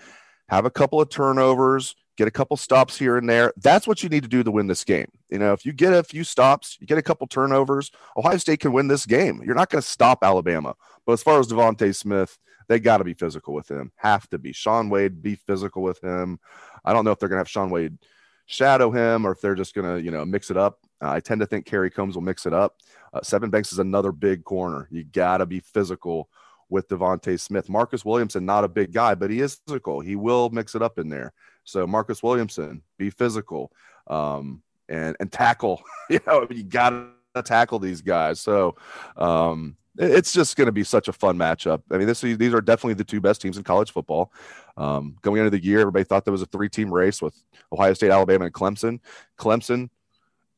have 0.50 0.66
a 0.66 0.72
couple 0.72 1.00
of 1.00 1.10
turnovers 1.10 1.96
get 2.22 2.28
a 2.28 2.32
couple 2.32 2.56
stops 2.56 3.00
here 3.00 3.18
and 3.18 3.28
there. 3.28 3.52
That's 3.58 3.88
what 3.88 4.04
you 4.04 4.10
need 4.10 4.22
to 4.22 4.30
do 4.30 4.44
to 4.44 4.52
win 4.52 4.68
this 4.68 4.84
game. 4.84 5.08
You 5.30 5.40
know, 5.40 5.54
if 5.54 5.66
you 5.66 5.74
get 5.74 5.92
a 5.92 6.04
few 6.04 6.24
stops, 6.24 6.78
you 6.80 6.86
get 6.86 7.00
a 7.00 7.01
couple 7.01 7.25
turnovers, 7.25 7.90
Ohio 8.16 8.38
State 8.38 8.60
can 8.60 8.74
win 8.74 8.88
this 8.88 9.08
game. 9.08 9.42
You're 9.44 9.56
not 9.56 9.72
going 9.72 9.82
to 9.82 9.88
stop 9.88 10.20
Alabama. 10.24 10.75
But 11.06 11.13
as 11.13 11.24
far 11.24 11.40
as 11.40 11.48
DeVonta 11.48 11.96
Smith, 11.96 12.38
they 12.68 12.80
got 12.80 12.98
to 12.98 13.04
be 13.04 13.16
physical 13.16 13.56
with 13.56 13.70
him. 13.70 13.92
Have 13.96 14.30
to 14.30 14.38
be. 14.38 14.54
Shaun 14.54 14.90
Wade, 14.90 15.24
be 15.24 15.36
physical 15.36 15.82
with 15.82 16.01
him. 16.04 16.40
I 16.86 16.94
don't 16.94 17.06
know 17.06 17.12
if 17.12 17.18
they're 17.18 17.30
going 17.30 17.38
to 17.38 17.42
have 17.42 17.50
Shaun 17.50 17.72
Wade 17.72 17.98
shadow 18.46 18.92
him 18.92 19.25
or 19.25 19.32
if 19.32 19.42
they're 19.42 19.56
just 19.56 19.74
going 19.74 19.96
to, 19.96 20.01
you 20.01 20.12
know, 20.12 20.24
mix 20.24 20.51
it 20.51 20.58
up. 20.58 20.80
Uh, 21.01 21.10
I 21.10 21.22
tend 21.22 21.42
to 21.42 21.48
think 21.48 21.66
Kerry 21.66 21.90
Combs 21.90 22.16
will 22.16 22.22
mix 22.22 22.46
it 22.46 22.54
up. 22.54 22.78
Uh, 23.12 23.22
Sevyn 23.22 23.50
Banks 23.50 23.74
is 23.74 23.80
another 23.80 24.12
big 24.12 24.44
corner. 24.44 24.88
You 24.92 25.04
got 25.06 25.38
to 25.38 25.48
be 25.48 25.60
physical 25.60 26.30
with 26.70 26.88
DeVonta 26.88 27.40
Smith. 27.40 27.68
Marcus 27.68 28.06
Williamson, 28.06 28.46
not 28.46 28.63
a 28.63 28.70
big 28.70 28.94
guy, 28.94 29.16
but 29.16 29.32
he 29.32 29.42
is 29.42 29.60
physical. 29.68 30.00
He 30.00 30.16
will 30.16 30.50
mix 30.50 30.75
it 30.75 30.82
up 30.82 31.00
in 31.00 31.10
there. 31.10 31.34
So 31.63 31.86
Marcus 31.88 32.24
Williamson, 32.24 32.82
be 32.98 33.10
physical 33.10 33.72
um, 34.08 34.62
and 34.89 35.15
and 35.20 35.32
tackle. 35.32 35.82
you 36.10 36.20
know, 36.27 36.48
you 36.50 36.63
got 36.63 36.89
to 37.36 37.44
tackle 37.44 37.80
these 37.80 38.01
guys. 38.01 38.39
So 38.39 38.75
um, 39.18 39.77
it's 39.98 40.34
just 40.34 40.56
going 40.56 40.68
to 40.68 40.72
be 40.72 40.84
such 40.84 41.08
a 41.08 41.13
fun 41.13 41.38
matchup. 41.38 41.82
I 41.91 41.98
mean, 41.98 42.08
this 42.08 42.22
these 42.22 42.53
are 42.53 42.62
definitely 42.62 42.96
the 42.96 43.03
two 43.03 43.22
best 43.22 43.41
teams 43.41 43.58
in 43.58 43.63
college 43.63 43.91
football. 43.91 44.32
Um, 44.77 45.18
going 45.22 45.39
into 45.39 45.50
the 45.50 45.63
year, 45.63 45.80
everybody 45.80 46.03
thought 46.06 46.25
there 46.25 46.32
was 46.32 46.41
a 46.41 46.48
three-team 46.48 46.94
race 46.94 47.22
with 47.22 47.36
Ohio 47.72 47.94
State, 47.94 48.12
Alabama, 48.12 48.46
and 48.46 48.53
Clemson. 48.53 49.00
Clemson 49.38 49.89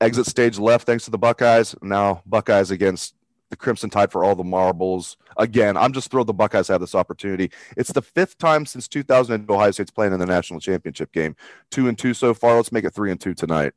exit 0.02 0.26
stage 0.26 0.60
left 0.60 0.86
thanks 0.86 1.06
to 1.06 1.12
the 1.12 1.18
Buckeyes. 1.18 1.76
Now 1.82 2.22
Buckeyes 2.26 2.72
against 2.72 3.16
the 3.54 3.58
Crimson 3.58 3.92
Tide 3.92 4.12
for 4.12 4.24
all 4.24 4.36
the 4.36 4.44
marbles. 4.44 5.16
Again, 5.38 5.78
I'm 5.78 5.94
just 5.94 6.10
thrilled 6.10 6.28
the 6.28 6.34
Buckeyes 6.34 6.68
have 6.70 6.82
this 6.82 6.96
opportunity. 6.96 7.52
It's 7.78 7.92
the 7.92 8.02
fifth 8.02 8.40
time 8.40 8.66
since 8.66 8.88
2000 8.88 9.50
Ohio 9.50 9.70
State's 9.70 9.92
playing 9.92 10.12
in 10.14 10.20
the 10.20 10.26
national 10.26 10.60
championship 10.60 11.12
game. 11.12 11.36
Two 11.70 11.88
and 11.88 11.98
two 11.98 12.16
so 12.16 12.34
far. 12.34 12.56
Let's 12.56 12.72
make 12.72 12.84
it 12.84 12.96
three 12.96 13.12
and 13.12 13.22
two 13.22 13.36
tonight. 13.36 13.74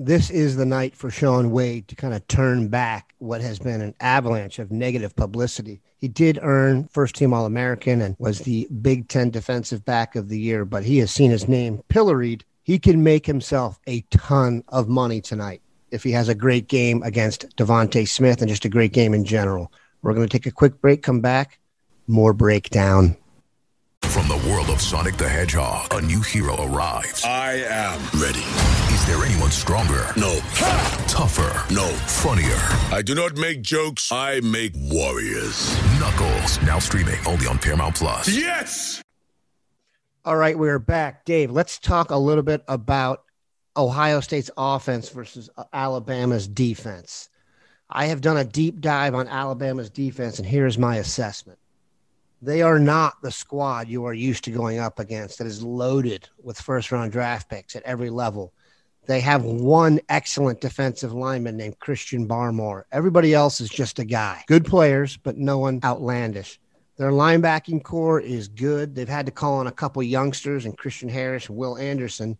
This 0.00 0.30
is 0.30 0.54
the 0.54 0.64
night 0.64 0.94
for 0.94 1.10
Shaun 1.10 1.50
Wade 1.50 1.88
to 1.88 1.96
kind 1.96 2.14
of 2.14 2.26
turn 2.28 2.68
back 2.68 3.14
what 3.18 3.40
has 3.40 3.58
been 3.58 3.80
an 3.80 3.96
avalanche 3.98 4.60
of 4.60 4.70
negative 4.70 5.16
publicity. 5.16 5.82
He 5.96 6.06
did 6.06 6.38
earn 6.40 6.86
first 6.86 7.16
team 7.16 7.34
All 7.34 7.44
American 7.44 8.00
and 8.00 8.14
was 8.20 8.38
the 8.38 8.68
Big 8.80 9.08
Ten 9.08 9.30
defensive 9.30 9.84
back 9.84 10.14
of 10.14 10.28
the 10.28 10.38
year, 10.38 10.64
but 10.64 10.84
he 10.84 10.98
has 10.98 11.10
seen 11.10 11.32
his 11.32 11.48
name 11.48 11.82
pilloried. 11.88 12.44
He 12.62 12.78
can 12.78 13.02
make 13.02 13.26
himself 13.26 13.80
a 13.88 14.02
ton 14.10 14.62
of 14.68 14.88
money 14.88 15.20
tonight 15.20 15.60
if 15.90 16.02
he 16.02 16.12
has 16.12 16.28
a 16.28 16.34
great 16.34 16.68
game 16.68 17.02
against 17.02 17.56
DeVonta 17.56 18.06
Smith 18.08 18.40
and 18.40 18.48
just 18.48 18.64
a 18.64 18.68
great 18.68 18.92
game 18.92 19.14
in 19.14 19.24
general. 19.24 19.72
We're 20.02 20.14
going 20.14 20.28
to 20.28 20.32
take 20.32 20.46
a 20.46 20.50
quick 20.50 20.80
break, 20.80 21.02
come 21.02 21.20
back, 21.20 21.58
more 22.06 22.32
breakdown. 22.32 23.16
From 24.02 24.28
the 24.28 24.48
world 24.48 24.70
of 24.70 24.80
Sonic 24.80 25.16
the 25.16 25.28
Hedgehog, 25.28 25.92
a 25.92 26.00
new 26.00 26.20
hero 26.20 26.56
arrives. 26.64 27.24
I 27.24 27.64
am 27.68 28.00
ready. 28.20 28.44
Is 28.94 29.06
there 29.06 29.22
anyone 29.24 29.50
stronger? 29.50 30.06
No. 30.16 30.38
Tougher? 31.08 31.74
No. 31.74 31.86
Funnier? 32.06 32.56
I 32.92 33.02
do 33.04 33.14
not 33.14 33.36
make 33.36 33.62
jokes, 33.62 34.10
I 34.10 34.40
make 34.40 34.72
warriors. 34.76 35.76
Knuckles, 36.00 36.60
now 36.62 36.78
streaming 36.78 37.18
only 37.26 37.46
on 37.46 37.58
Paramount 37.58 37.96
Plus. 37.96 38.28
Yes! 38.28 39.02
All 40.24 40.36
right, 40.36 40.58
we're 40.58 40.78
back. 40.78 41.24
Dave, 41.24 41.50
let's 41.50 41.78
talk 41.78 42.10
a 42.10 42.16
little 42.16 42.42
bit 42.42 42.62
about 42.68 43.24
Ohio 43.78 44.20
State's 44.20 44.50
offense 44.56 45.08
versus 45.08 45.48
uh, 45.56 45.64
Alabama's 45.72 46.48
defense. 46.48 47.28
I 47.88 48.06
have 48.06 48.20
done 48.20 48.36
a 48.36 48.44
deep 48.44 48.80
dive 48.80 49.14
on 49.14 49.28
Alabama's 49.28 49.88
defense, 49.88 50.38
and 50.38 50.46
here's 50.46 50.76
my 50.76 50.96
assessment. 50.96 51.58
They 52.42 52.60
are 52.60 52.78
not 52.78 53.22
the 53.22 53.30
squad 53.30 53.88
you 53.88 54.04
are 54.04 54.12
used 54.12 54.44
to 54.44 54.50
going 54.50 54.78
up 54.78 54.98
against 54.98 55.38
that 55.38 55.46
is 55.46 55.62
loaded 55.62 56.28
with 56.42 56.60
first 56.60 56.92
round 56.92 57.12
draft 57.12 57.48
picks 57.48 57.76
at 57.76 57.84
every 57.84 58.10
level. 58.10 58.52
They 59.06 59.20
have 59.20 59.44
one 59.44 60.00
excellent 60.08 60.60
defensive 60.60 61.14
lineman 61.14 61.56
named 61.56 61.78
Christian 61.78 62.28
Barmore. 62.28 62.82
Everybody 62.92 63.32
else 63.32 63.60
is 63.60 63.70
just 63.70 63.98
a 63.98 64.04
guy. 64.04 64.44
Good 64.46 64.66
players, 64.66 65.16
but 65.16 65.38
no 65.38 65.58
one 65.58 65.80
outlandish. 65.82 66.60
Their 66.98 67.12
linebacking 67.12 67.84
corps 67.84 68.20
is 68.20 68.48
good. 68.48 68.94
They've 68.94 69.08
had 69.08 69.26
to 69.26 69.32
call 69.32 69.54
on 69.54 69.68
a 69.68 69.72
couple 69.72 70.02
youngsters 70.02 70.64
and 70.64 70.76
Christian 70.76 71.08
Harris 71.08 71.48
and 71.48 71.56
Will 71.56 71.78
Anderson. 71.78 72.36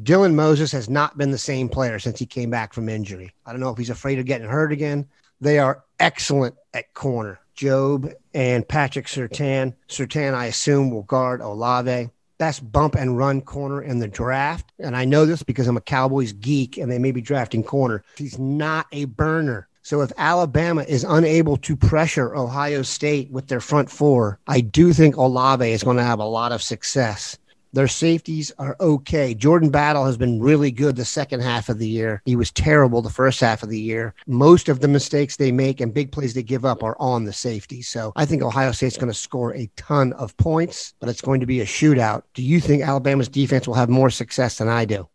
Dylan 0.00 0.34
Moses 0.34 0.72
has 0.72 0.88
not 0.88 1.18
been 1.18 1.30
the 1.30 1.38
same 1.38 1.68
player 1.68 1.98
since 1.98 2.18
he 2.18 2.26
came 2.26 2.50
back 2.50 2.72
from 2.72 2.88
injury. 2.88 3.34
I 3.44 3.52
don't 3.52 3.60
know 3.60 3.70
if 3.70 3.78
he's 3.78 3.90
afraid 3.90 4.18
of 4.18 4.26
getting 4.26 4.48
hurt 4.48 4.72
again. 4.72 5.06
They 5.40 5.58
are 5.58 5.84
excellent 6.00 6.54
at 6.72 6.94
corner. 6.94 7.40
Jobe 7.56 8.14
and 8.32 8.66
Patrick 8.66 9.06
Surtain. 9.06 9.74
Surtain, 9.88 10.34
I 10.34 10.46
assume, 10.46 10.90
will 10.90 11.02
guard 11.02 11.40
Olave. 11.40 12.10
Best 12.38 12.72
bump 12.72 12.94
and 12.94 13.18
run 13.18 13.42
corner 13.42 13.82
in 13.82 13.98
the 13.98 14.08
draft. 14.08 14.72
And 14.78 14.96
I 14.96 15.04
know 15.04 15.26
this 15.26 15.42
because 15.42 15.66
I'm 15.66 15.76
a 15.76 15.82
Cowboys 15.82 16.32
geek 16.32 16.78
and 16.78 16.90
they 16.90 16.98
may 16.98 17.12
be 17.12 17.20
drafting 17.20 17.62
corner. 17.62 18.02
He's 18.16 18.38
not 18.38 18.86
a 18.92 19.04
burner. 19.04 19.68
So 19.82 20.00
if 20.00 20.12
Alabama 20.16 20.84
is 20.84 21.04
unable 21.04 21.56
to 21.58 21.76
pressure 21.76 22.34
Ohio 22.36 22.82
State 22.82 23.30
with 23.30 23.48
their 23.48 23.60
front 23.60 23.90
four, 23.90 24.38
I 24.46 24.60
do 24.60 24.92
think 24.92 25.16
Olave 25.16 25.70
is 25.70 25.82
going 25.82 25.96
to 25.96 26.04
have 26.04 26.20
a 26.20 26.24
lot 26.24 26.52
of 26.52 26.62
success. 26.62 27.36
Their 27.74 27.88
safeties 27.88 28.52
are 28.58 28.76
okay. 28.80 29.34
Jordan 29.34 29.70
Battle 29.70 30.04
has 30.04 30.18
been 30.18 30.40
really 30.40 30.70
good 30.70 30.96
the 30.96 31.04
second 31.04 31.40
half 31.40 31.70
of 31.70 31.78
the 31.78 31.88
year. 31.88 32.20
He 32.26 32.36
was 32.36 32.50
terrible 32.50 33.00
the 33.00 33.08
first 33.08 33.40
half 33.40 33.62
of 33.62 33.70
the 33.70 33.80
year. 33.80 34.14
Most 34.26 34.68
of 34.68 34.80
the 34.80 34.88
mistakes 34.88 35.36
they 35.36 35.52
make 35.52 35.80
and 35.80 35.94
big 35.94 36.12
plays 36.12 36.34
they 36.34 36.42
give 36.42 36.66
up 36.66 36.82
are 36.82 36.96
on 36.98 37.24
the 37.24 37.32
safety. 37.32 37.80
So 37.80 38.12
I 38.14 38.26
think 38.26 38.42
Ohio 38.42 38.72
State's 38.72 38.98
going 38.98 39.12
to 39.12 39.18
score 39.18 39.54
a 39.54 39.70
ton 39.76 40.12
of 40.14 40.36
points, 40.36 40.94
but 41.00 41.08
it's 41.08 41.22
going 41.22 41.40
to 41.40 41.46
be 41.46 41.60
a 41.60 41.66
shootout. 41.66 42.24
Do 42.34 42.42
you 42.42 42.60
think 42.60 42.82
Alabama's 42.82 43.28
defense 43.28 43.66
will 43.66 43.74
have 43.74 43.88
more 43.88 44.10
success 44.10 44.58
than 44.58 44.68
I 44.68 44.84
do? 44.84 45.08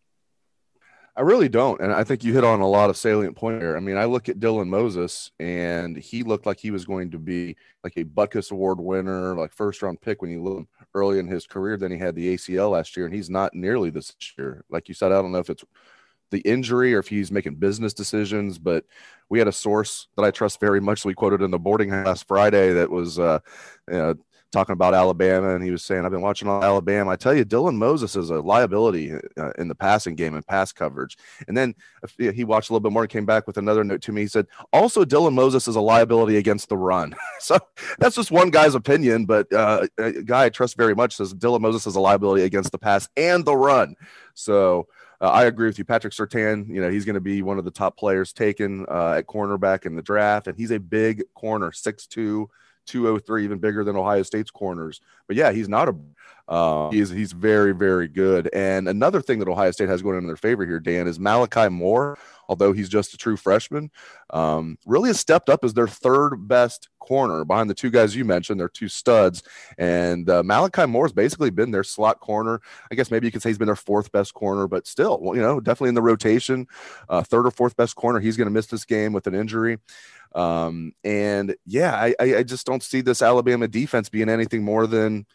I 1.17 1.21
really 1.21 1.49
don't. 1.49 1.81
And 1.81 1.91
I 1.91 2.03
think 2.03 2.23
you 2.23 2.31
hit 2.33 2.43
on 2.43 2.61
a 2.61 2.67
lot 2.67 2.91
of 2.91 2.97
salient 2.97 3.35
points 3.35 3.63
here. 3.63 3.75
I 3.75 3.79
mean, 3.79 3.97
I 3.97 4.05
look 4.05 4.29
at 4.29 4.39
Dylan 4.39 4.67
Moses 4.67 5.31
and 5.39 5.97
he 5.97 6.21
looked 6.21 6.45
like 6.45 6.59
he 6.59 6.69
was 6.69 6.85
going 6.85 7.09
to 7.11 7.17
be 7.17 7.55
like 7.83 7.97
a 7.97 8.03
Butkus 8.03 8.51
Award 8.51 8.79
winner, 8.79 9.35
like 9.35 9.51
first 9.51 9.81
round 9.81 9.99
pick 9.99 10.21
when 10.21 10.29
you 10.29 10.43
look 10.43 10.67
early 10.93 11.19
in 11.19 11.27
his 11.27 11.45
career. 11.45 11.77
Then 11.77 11.91
he 11.91 11.97
had 11.97 12.15
the 12.15 12.35
ACL 12.35 12.71
last 12.71 12.95
year 12.97 13.05
and 13.05 13.15
he's 13.15 13.29
not 13.29 13.53
nearly 13.53 13.89
this 13.89 14.13
year. 14.37 14.63
Like 14.69 14.87
you 14.87 14.93
said, 14.93 15.11
I 15.11 15.21
don't 15.21 15.31
know 15.31 15.39
if 15.39 15.49
it's 15.49 15.63
the 16.31 16.39
injury 16.39 16.93
or 16.93 16.99
if 16.99 17.07
he's 17.07 17.31
making 17.31 17.55
business 17.55 17.93
decisions, 17.93 18.57
but 18.57 18.85
we 19.29 19.39
had 19.39 19.47
a 19.47 19.53
source 19.53 20.07
that 20.15 20.23
I 20.23 20.31
trust 20.31 20.59
very 20.59 20.81
much. 20.81 21.05
We 21.05 21.13
quoted 21.13 21.41
in 21.41 21.51
the 21.51 21.59
boarding 21.59 21.91
last 21.91 22.27
Friday 22.27 22.73
that 22.73 22.89
was, 22.89 23.19
uh, 23.19 23.39
you 23.89 23.97
know, 23.97 24.15
talking 24.51 24.73
about 24.73 24.93
Alabama, 24.93 25.55
and 25.55 25.63
he 25.63 25.71
was 25.71 25.83
saying, 25.83 26.05
"I've 26.05 26.11
been 26.11 26.21
watching 26.21 26.47
Alabama. 26.47 27.11
I 27.11 27.15
tell 27.15 27.33
you, 27.33 27.45
Dylan 27.45 27.75
Moses 27.75 28.15
is 28.15 28.29
a 28.29 28.39
liability 28.39 29.13
uh, 29.37 29.51
in 29.57 29.67
the 29.67 29.75
passing 29.75 30.15
game 30.15 30.35
and 30.35 30.45
pass 30.45 30.71
coverage." 30.71 31.17
And 31.47 31.57
then 31.57 31.75
he 32.17 32.43
watched 32.43 32.69
a 32.69 32.73
little 32.73 32.81
bit 32.83 32.93
more 32.93 33.03
and 33.03 33.11
came 33.11 33.25
back 33.25 33.47
with 33.47 33.57
another 33.57 33.83
note 33.83 34.01
to 34.03 34.11
me. 34.11 34.21
He 34.21 34.27
said, 34.27 34.47
"Also, 34.71 35.03
Dylan 35.03 35.33
Moses 35.33 35.67
is 35.67 35.75
a 35.75 35.81
liability 35.81 36.37
against 36.37 36.69
the 36.69 36.77
run." 36.77 37.15
so 37.39 37.57
that's 37.99 38.15
just 38.15 38.31
one 38.31 38.49
guy's 38.49 38.75
opinion, 38.75 39.25
but 39.25 39.51
uh, 39.51 39.87
a 39.97 40.23
guy 40.23 40.45
I 40.45 40.49
trust 40.49 40.77
very 40.77 40.95
much 40.95 41.15
says 41.15 41.33
Dylan 41.33 41.61
Moses 41.61 41.85
is 41.87 41.95
a 41.95 41.99
liability 41.99 42.43
against 42.43 42.71
the 42.71 42.79
pass 42.79 43.09
and 43.17 43.45
the 43.45 43.55
run. 43.55 43.95
So. 44.33 44.87
Uh, 45.19 45.29
I 45.29 45.45
agree 45.45 45.65
with 45.65 45.79
you. 45.79 45.83
Patrick 45.83 46.13
Surtain. 46.13 46.69
you 46.69 46.79
know, 46.79 46.91
he's 46.91 47.03
going 47.03 47.15
to 47.15 47.19
be 47.19 47.41
one 47.41 47.57
of 47.57 47.65
the 47.65 47.71
top 47.71 47.97
players 47.97 48.33
taken 48.33 48.85
uh, 48.87 49.15
at 49.17 49.25
cornerback 49.25 49.87
in 49.87 49.95
the 49.95 50.03
draft, 50.03 50.45
and 50.45 50.55
he's 50.55 50.69
a 50.69 50.79
big 50.79 51.23
corner, 51.33 51.71
six 51.71 52.05
6'2, 52.05 52.45
203, 52.87 53.43
even 53.43 53.59
bigger 53.59 53.83
than 53.83 53.95
Ohio 53.95 54.23
State's 54.23 54.51
corners. 54.51 55.01
But 55.27 55.35
yeah, 55.35 55.51
he's 55.51 55.69
not 55.69 55.89
a 55.89 55.95
uh, 56.47 56.89
he's 56.89 57.09
he's 57.09 57.33
very 57.33 57.73
very 57.73 58.07
good. 58.07 58.49
And 58.53 58.87
another 58.87 59.21
thing 59.21 59.39
that 59.39 59.47
Ohio 59.47 59.71
State 59.71 59.89
has 59.89 60.01
going 60.01 60.17
in 60.17 60.27
their 60.27 60.37
favor 60.37 60.65
here, 60.65 60.79
Dan, 60.79 61.07
is 61.07 61.19
Malachi 61.19 61.69
Moore. 61.69 62.17
Although 62.49 62.71
he's 62.71 62.87
just 62.87 63.13
a 63.13 63.17
true 63.17 63.35
freshman, 63.35 63.91
um, 64.29 64.77
really 64.85 65.09
has 65.09 65.19
stepped 65.19 65.49
up 65.49 65.65
as 65.65 65.73
their 65.73 65.87
third 65.87 66.47
best 66.47 66.87
corner 66.99 67.43
behind 67.43 67.69
the 67.69 67.73
two 67.73 67.89
guys 67.89 68.15
you 68.15 68.23
mentioned. 68.23 68.57
They're 68.57 68.69
two 68.69 68.87
studs, 68.87 69.43
and 69.77 70.29
uh, 70.29 70.43
Malachi 70.43 70.85
Moore's 70.85 71.11
basically 71.11 71.49
been 71.49 71.71
their 71.71 71.83
slot 71.83 72.21
corner. 72.21 72.61
I 72.89 72.95
guess 72.95 73.11
maybe 73.11 73.27
you 73.27 73.31
could 73.31 73.41
say 73.41 73.49
he's 73.49 73.57
been 73.57 73.65
their 73.65 73.75
fourth 73.75 74.13
best 74.13 74.33
corner, 74.33 74.65
but 74.65 74.87
still, 74.87 75.19
well, 75.21 75.35
you 75.35 75.41
know, 75.41 75.59
definitely 75.59 75.89
in 75.89 75.95
the 75.95 76.01
rotation, 76.01 76.67
uh, 77.09 77.21
third 77.21 77.45
or 77.45 77.51
fourth 77.51 77.75
best 77.75 77.97
corner. 77.97 78.21
He's 78.21 78.37
going 78.37 78.47
to 78.47 78.53
miss 78.53 78.67
this 78.67 78.85
game 78.85 79.11
with 79.11 79.27
an 79.27 79.35
injury. 79.35 79.79
Um, 80.33 80.93
and 81.03 81.55
yeah, 81.65 81.95
I, 81.95 82.15
I 82.19 82.43
just 82.43 82.65
don't 82.65 82.83
see 82.83 83.01
this 83.01 83.21
Alabama 83.21 83.67
defense 83.67 84.07
being 84.07 84.29
anything 84.29 84.63
more 84.63 84.87
than 84.87 85.25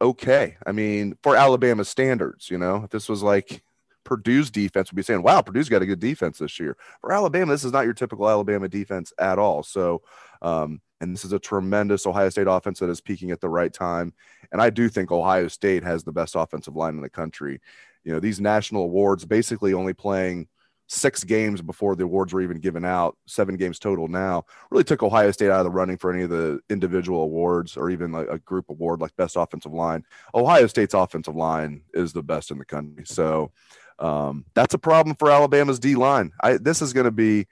okay. 0.00 0.56
I 0.66 0.72
mean, 0.72 1.16
for 1.22 1.36
Alabama 1.36 1.84
standards, 1.84 2.50
you 2.50 2.58
know, 2.58 2.82
if 2.84 2.90
this 2.90 3.08
was 3.08 3.22
like 3.22 3.62
Purdue's 4.04 4.50
defense, 4.50 4.90
would 4.90 4.96
be 4.96 5.02
saying, 5.02 5.22
wow, 5.22 5.42
Purdue's 5.42 5.68
got 5.68 5.82
a 5.82 5.86
good 5.86 6.00
defense 6.00 6.38
this 6.38 6.58
year. 6.58 6.76
For 7.00 7.12
Alabama, 7.12 7.52
this 7.52 7.64
is 7.64 7.72
not 7.72 7.84
your 7.84 7.94
typical 7.94 8.28
Alabama 8.28 8.68
defense 8.68 9.12
at 9.18 9.38
all. 9.38 9.62
So, 9.62 10.02
um, 10.40 10.80
and 11.00 11.14
this 11.14 11.24
is 11.24 11.32
a 11.32 11.38
tremendous 11.38 12.06
Ohio 12.06 12.28
State 12.28 12.46
offense 12.48 12.80
that 12.80 12.90
is 12.90 13.00
peaking 13.00 13.30
at 13.30 13.40
the 13.40 13.48
right 13.48 13.72
time. 13.72 14.14
And 14.50 14.60
I 14.60 14.70
do 14.70 14.88
think 14.88 15.12
Ohio 15.12 15.48
State 15.48 15.84
has 15.84 16.04
the 16.04 16.12
best 16.12 16.34
offensive 16.36 16.74
line 16.74 16.94
in 16.94 17.02
the 17.02 17.10
country. 17.10 17.60
You 18.04 18.12
know, 18.12 18.20
these 18.20 18.40
national 18.40 18.84
awards 18.84 19.24
basically 19.24 19.74
only 19.74 19.92
playing 19.92 20.48
six 20.88 21.22
games 21.22 21.62
before 21.62 21.94
the 21.94 22.04
awards 22.04 22.32
were 22.32 22.40
even 22.40 22.58
given 22.58 22.84
out, 22.84 23.16
seven 23.26 23.56
games 23.56 23.78
total 23.78 24.08
now, 24.08 24.44
really 24.70 24.82
took 24.82 25.02
Ohio 25.02 25.30
State 25.30 25.50
out 25.50 25.60
of 25.60 25.64
the 25.64 25.70
running 25.70 25.98
for 25.98 26.12
any 26.12 26.22
of 26.22 26.30
the 26.30 26.60
individual 26.70 27.22
awards 27.22 27.76
or 27.76 27.90
even 27.90 28.10
like 28.10 28.26
a 28.28 28.38
group 28.38 28.70
award 28.70 29.00
like 29.00 29.14
best 29.16 29.36
offensive 29.36 29.72
line. 29.72 30.04
Ohio 30.34 30.66
State's 30.66 30.94
offensive 30.94 31.36
line 31.36 31.82
is 31.92 32.12
the 32.12 32.22
best 32.22 32.50
in 32.50 32.58
the 32.58 32.64
country. 32.64 33.04
So 33.06 33.52
um, 33.98 34.46
that's 34.54 34.74
a 34.74 34.78
problem 34.78 35.14
for 35.14 35.30
Alabama's 35.30 35.78
D 35.78 35.94
line. 35.94 36.32
This 36.60 36.80
is 36.82 36.92
going 36.92 37.04
to 37.04 37.10
be 37.10 37.46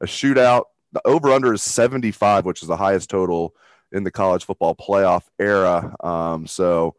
a 0.00 0.06
shootout. 0.06 0.64
The 0.92 1.06
over 1.06 1.30
under 1.30 1.52
is 1.52 1.62
75, 1.62 2.44
which 2.44 2.62
is 2.62 2.68
the 2.68 2.76
highest 2.76 3.10
total 3.10 3.54
in 3.92 4.04
the 4.04 4.10
college 4.10 4.44
football 4.44 4.74
playoff 4.74 5.24
era. 5.38 5.94
Um, 6.00 6.46
so, 6.46 6.94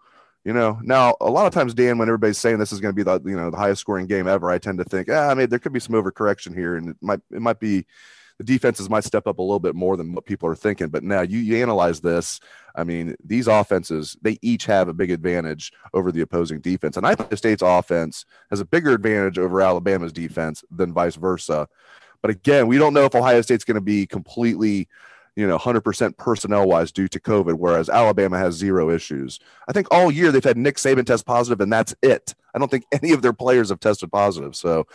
you 0.48 0.54
know, 0.54 0.80
now 0.82 1.14
a 1.20 1.30
lot 1.30 1.46
of 1.46 1.54
times, 1.54 1.74
Dan, 1.74 1.98
when 1.98 2.08
everybody's 2.08 2.38
saying 2.38 2.58
this 2.58 2.72
is 2.72 2.80
going 2.80 2.96
to 2.96 2.96
be 2.96 3.04
the 3.04 3.22
you 3.30 3.36
know 3.36 3.52
the 3.52 3.58
highest 3.58 3.82
scoring 3.82 4.08
game 4.08 4.30
ever, 4.30 4.50
I 4.50 4.58
tend 4.58 4.78
to 4.78 4.86
think, 4.86 5.10
ah, 5.12 5.28
I 5.28 5.34
mean, 5.34 5.50
there 5.50 5.60
could 5.60 5.74
be 5.74 5.82
some 5.82 5.94
overcorrection 5.94 6.56
here, 6.56 6.78
and 6.78 6.92
it 6.92 6.96
might 7.02 7.20
it 7.34 7.42
might 7.42 7.60
be 7.60 7.86
the 8.38 8.46
defenses 8.46 8.90
might 8.90 9.04
step 9.04 9.28
up 9.28 9.40
a 9.40 9.42
little 9.42 9.60
bit 9.60 9.76
more 9.76 9.98
than 9.98 10.14
what 10.14 10.26
people 10.26 10.48
are 10.48 10.56
thinking. 10.56 10.88
But 10.88 11.04
now 11.04 11.20
you, 11.20 11.40
you 11.40 11.62
analyze 11.62 12.00
this. 12.00 12.40
I 12.76 12.86
mean, 12.86 13.18
these 13.22 13.48
offenses, 13.48 14.16
they 14.22 14.40
each 14.42 14.66
have 14.68 14.88
a 14.88 14.94
big 14.94 15.12
advantage 15.12 15.74
over 15.94 16.14
the 16.14 16.22
opposing 16.22 16.62
defense. 16.62 16.96
And 16.96 17.06
I 17.06 17.14
think 17.14 17.30
the 17.30 17.36
state's 17.36 17.64
offense 17.64 18.24
has 18.50 18.62
a 18.62 18.66
bigger 18.66 18.92
advantage 18.92 19.38
over 19.38 19.60
Alabama's 19.60 20.14
defense 20.14 20.64
than 20.72 20.94
vice 20.94 21.16
versa. 21.16 21.68
But 22.22 22.32
again, 22.32 22.68
we 22.68 22.78
don't 22.78 22.94
know 22.94 23.06
if 23.06 23.16
Ohio 23.16 23.42
State's 23.42 23.66
going 23.66 23.76
to 23.76 23.82
be 23.82 24.06
completely 24.06 24.88
you 25.38 25.46
know, 25.46 25.60
100% 25.60 26.18
personnel 26.18 26.68
wise 26.68 26.92
due 26.92 27.08
to 27.08 27.20
COVID, 27.20 27.60
whereas 27.60 27.90
Alabama 27.90 28.40
has 28.40 28.56
zero 28.56 28.90
issues. 28.90 29.40
I 29.68 29.72
think 29.72 29.86
all 29.92 30.10
year 30.10 30.32
they've 30.32 30.44
had 30.44 30.58
Nick 30.58 30.78
Saban 30.78 31.06
test 31.06 31.28
positive, 31.28 31.62
and 31.62 31.72
that's 31.72 31.94
it. 32.02 32.34
I 32.56 32.60
don't 32.60 32.72
think 32.72 32.86
any 32.92 33.14
of 33.14 33.22
their 33.22 33.34
players 33.34 33.70
have 33.70 33.80
tested 33.80 34.12
positive. 34.12 34.56
So 34.56 34.88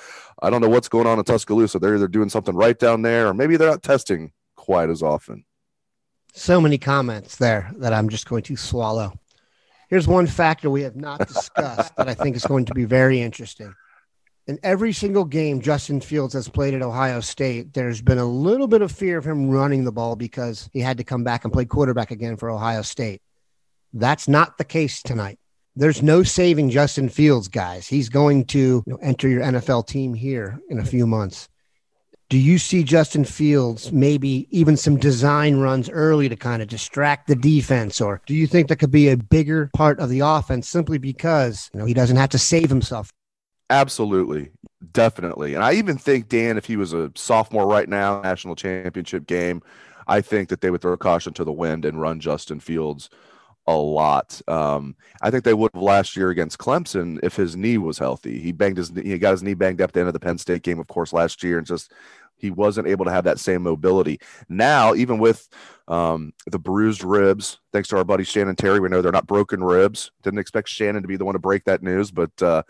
I 0.43 0.51
don't 0.51 0.61
know 0.61 0.69
what's 0.69 0.89
going 0.89 1.07
on 1.07 1.21
in 1.21 1.25
Tuscaloosa. 1.25 1.79
They're 1.79 1.95
either 1.95 2.09
doing 2.09 2.29
something 2.29 2.57
right 2.57 2.77
down 2.77 3.03
there, 3.03 3.29
or 3.29 3.35
maybe 3.35 3.57
they're 3.57 3.71
not 3.71 3.85
testing 3.85 4.33
quite 4.57 4.91
as 4.91 5.01
often. 5.01 5.45
So 6.35 6.61
many 6.61 6.77
comments 6.77 7.37
there 7.37 7.71
that 7.77 7.93
I'm 7.93 8.09
just 8.09 8.29
going 8.29 8.43
to 8.45 8.57
swallow. 8.57 9.13
Here's 9.91 10.09
one 10.09 10.27
factor 10.27 10.71
we 10.71 10.83
have 10.83 10.97
not 10.97 11.29
discussed 11.29 11.95
that 11.95 12.09
I 12.09 12.15
think 12.15 12.35
is 12.35 12.45
going 12.45 12.65
to 12.65 12.75
be 12.75 12.85
very 12.85 13.21
interesting 13.21 13.73
in 14.47 14.59
every 14.63 14.93
single 14.93 15.25
game 15.25 15.61
Justin 15.61 16.01
Fields 16.01 16.35
has 16.35 16.49
played 16.49 16.75
at 16.75 16.83
Ohio 16.83 17.21
State, 17.21 17.75
there's 17.75 18.03
been 18.03 18.19
a 18.19 18.25
little 18.25 18.67
bit 18.67 18.83
of 18.83 18.91
fear 18.91 19.19
of 19.19 19.25
him 19.25 19.49
running 19.49 19.85
the 19.85 19.93
ball 19.93 20.17
because 20.17 20.69
he 20.73 20.81
had 20.81 20.99
to 20.99 21.05
come 21.05 21.23
back 21.23 21.45
and 21.45 21.53
play 21.53 21.65
quarterback 21.65 22.11
again 22.11 22.37
for 22.37 22.51
Ohio 22.51 22.83
State. 22.83 23.23
That's 23.93 24.27
not 24.27 24.59
the 24.59 24.65
case 24.65 25.03
tonight. 25.03 25.39
There's 25.77 26.03
no 26.03 26.23
saving 26.23 26.71
Justin 26.71 27.09
Fields, 27.09 27.49
guys. 27.49 27.87
He's 27.87 28.09
going 28.09 28.47
to 28.47 28.59
you 28.59 28.83
know, 28.87 28.99
enter 29.01 29.29
your 29.29 29.43
NFL 29.43 29.87
team 29.87 30.13
here 30.13 30.61
in 30.69 30.79
a 30.79 30.85
few 30.85 31.07
months. 31.07 31.49
Do 32.29 32.39
you 32.39 32.59
see 32.59 32.83
Justin 32.83 33.25
Fields 33.25 33.93
maybe 33.93 34.49
even 34.51 34.77
some 34.77 34.97
design 34.97 35.57
runs 35.57 35.89
early 35.91 36.29
to 36.31 36.37
kind 36.37 36.63
of 36.63 36.69
distract 36.69 37.27
the 37.27 37.37
defense? 37.37 38.01
Or 38.01 38.23
do 38.27 38.35
you 38.35 38.47
think 38.47 38.69
that 38.69 38.77
could 38.77 38.91
be 38.91 39.09
a 39.09 39.17
bigger 39.17 39.71
part 39.75 39.99
of 40.01 40.09
the 40.09 40.21
offense 40.21 40.69
simply 40.69 40.99
because 40.99 41.71
you 41.73 41.81
know 41.81 41.87
he 41.87 41.95
doesn't 41.95 42.17
have 42.17 42.31
to 42.31 42.39
save 42.39 42.71
himself? 42.71 43.11
Absolutely. 43.71 44.51
Definitely. 44.93 45.55
And 45.55 45.65
I 45.65 45.73
even 45.75 45.97
think, 45.97 46.29
Dan, 46.29 46.59
if 46.59 46.67
he 46.67 46.77
was 46.77 46.93
a 46.93 47.11
sophomore 47.15 47.67
right 47.67 47.89
now, 47.89 48.21
national 48.21 48.55
championship 48.57 49.27
game, 49.27 49.63
I 50.07 50.21
think 50.21 50.49
that 50.49 50.61
they 50.61 50.71
would 50.71 50.83
throw 50.83 50.97
caution 50.97 51.33
to 51.35 51.45
the 51.45 51.53
wind 51.53 51.85
and 51.85 52.01
run 52.01 52.21
Justin 52.21 52.61
Fields 52.61 53.09
a 53.67 53.75
lot. 53.77 54.43
Um, 54.49 54.97
I 55.23 55.31
think 55.31 55.45
they 55.45 55.55
would 55.55 55.71
have 55.75 55.83
last 55.83 56.17
year 56.17 56.31
against 56.31 56.59
Clemson 56.59 57.21
if 57.23 57.37
his 57.37 57.57
knee 57.57 57.79
was 57.79 57.99
healthy. 57.99 58.41
He 58.41 58.53
banged 58.53 58.79
his 58.79 58.91
he 58.91 59.19
got 59.19 59.33
his 59.33 59.43
knee 59.43 59.55
banged 59.55 59.81
up 59.81 59.91
at 59.91 59.95
the 59.95 60.01
end 60.01 60.09
of 60.09 60.15
the 60.15 60.21
Penn 60.21 60.39
State 60.39 60.63
game, 60.63 60.81
of 60.81 60.89
course, 60.89 61.13
last 61.13 61.43
year, 61.45 61.59
and 61.59 61.67
just 61.67 61.93
he 62.43 62.51
wasn't 62.51 62.89
able 62.89 63.05
to 63.05 63.11
have 63.11 63.25
that 63.25 63.39
same 63.39 63.63
mobility. 63.63 64.21
Now, 64.49 64.95
even 64.95 65.19
with 65.19 65.49
um, 65.89 66.33
the 66.47 66.59
bruised 66.59 67.05
ribs, 67.05 67.61
thanks 67.73 67.89
to 67.89 67.97
our 67.97 68.05
buddy 68.05 68.25
Shannon 68.25 68.57
Terry, 68.57 68.81
we 68.81 68.89
know 68.89 69.01
they're 69.01 69.13
not 69.13 69.29
broken 69.29 69.63
ribs. 69.63 70.11
Didn't 70.23 70.41
expect 70.41 70.69
Shannon 70.69 71.03
to 71.03 71.09
be 71.09 71.17
the 71.17 71.25
one 71.25 71.35
to 71.35 71.39
break 71.39 71.65
that 71.65 71.83
news, 71.83 72.11
but 72.11 72.43
uh, 72.43 72.65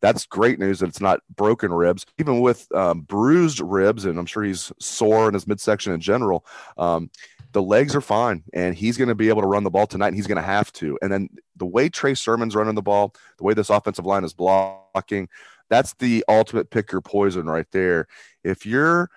that's 0.00 0.26
great 0.26 0.60
news 0.60 0.78
that 0.78 0.88
it's 0.88 1.00
not 1.00 1.20
broken 1.34 1.72
ribs. 1.72 2.06
Even 2.18 2.40
with 2.40 2.66
um, 2.72 3.00
bruised 3.00 3.60
ribs, 3.60 4.04
and 4.04 4.18
I'm 4.18 4.26
sure 4.26 4.44
he's 4.44 4.72
sore 4.78 5.28
in 5.28 5.34
his 5.34 5.46
midsection 5.46 5.92
in 5.92 6.00
general. 6.00 6.46
Um, 6.78 7.10
the 7.52 7.62
legs 7.62 7.96
are 7.96 8.00
fine, 8.00 8.44
and 8.52 8.74
he's 8.74 8.96
going 8.96 9.08
to 9.08 9.14
be 9.14 9.28
able 9.28 9.42
to 9.42 9.48
run 9.48 9.64
the 9.64 9.70
ball 9.70 9.86
tonight, 9.86 10.08
and 10.08 10.16
he's 10.16 10.26
going 10.26 10.36
to 10.36 10.42
have 10.42 10.72
to. 10.74 10.98
And 11.02 11.10
then 11.10 11.30
the 11.56 11.66
way 11.66 11.88
Trey 11.88 12.14
Sermon's 12.14 12.54
running 12.54 12.74
the 12.74 12.82
ball, 12.82 13.14
the 13.38 13.44
way 13.44 13.54
this 13.54 13.70
offensive 13.70 14.04
line 14.04 14.24
is 14.24 14.34
blocking, 14.34 15.28
that's 15.68 15.94
the 15.94 16.24
ultimate 16.28 16.70
pick 16.70 16.92
your 16.92 17.00
poison 17.00 17.46
right 17.46 17.66
there. 17.72 18.06
If 18.44 18.66
you're 18.66 19.10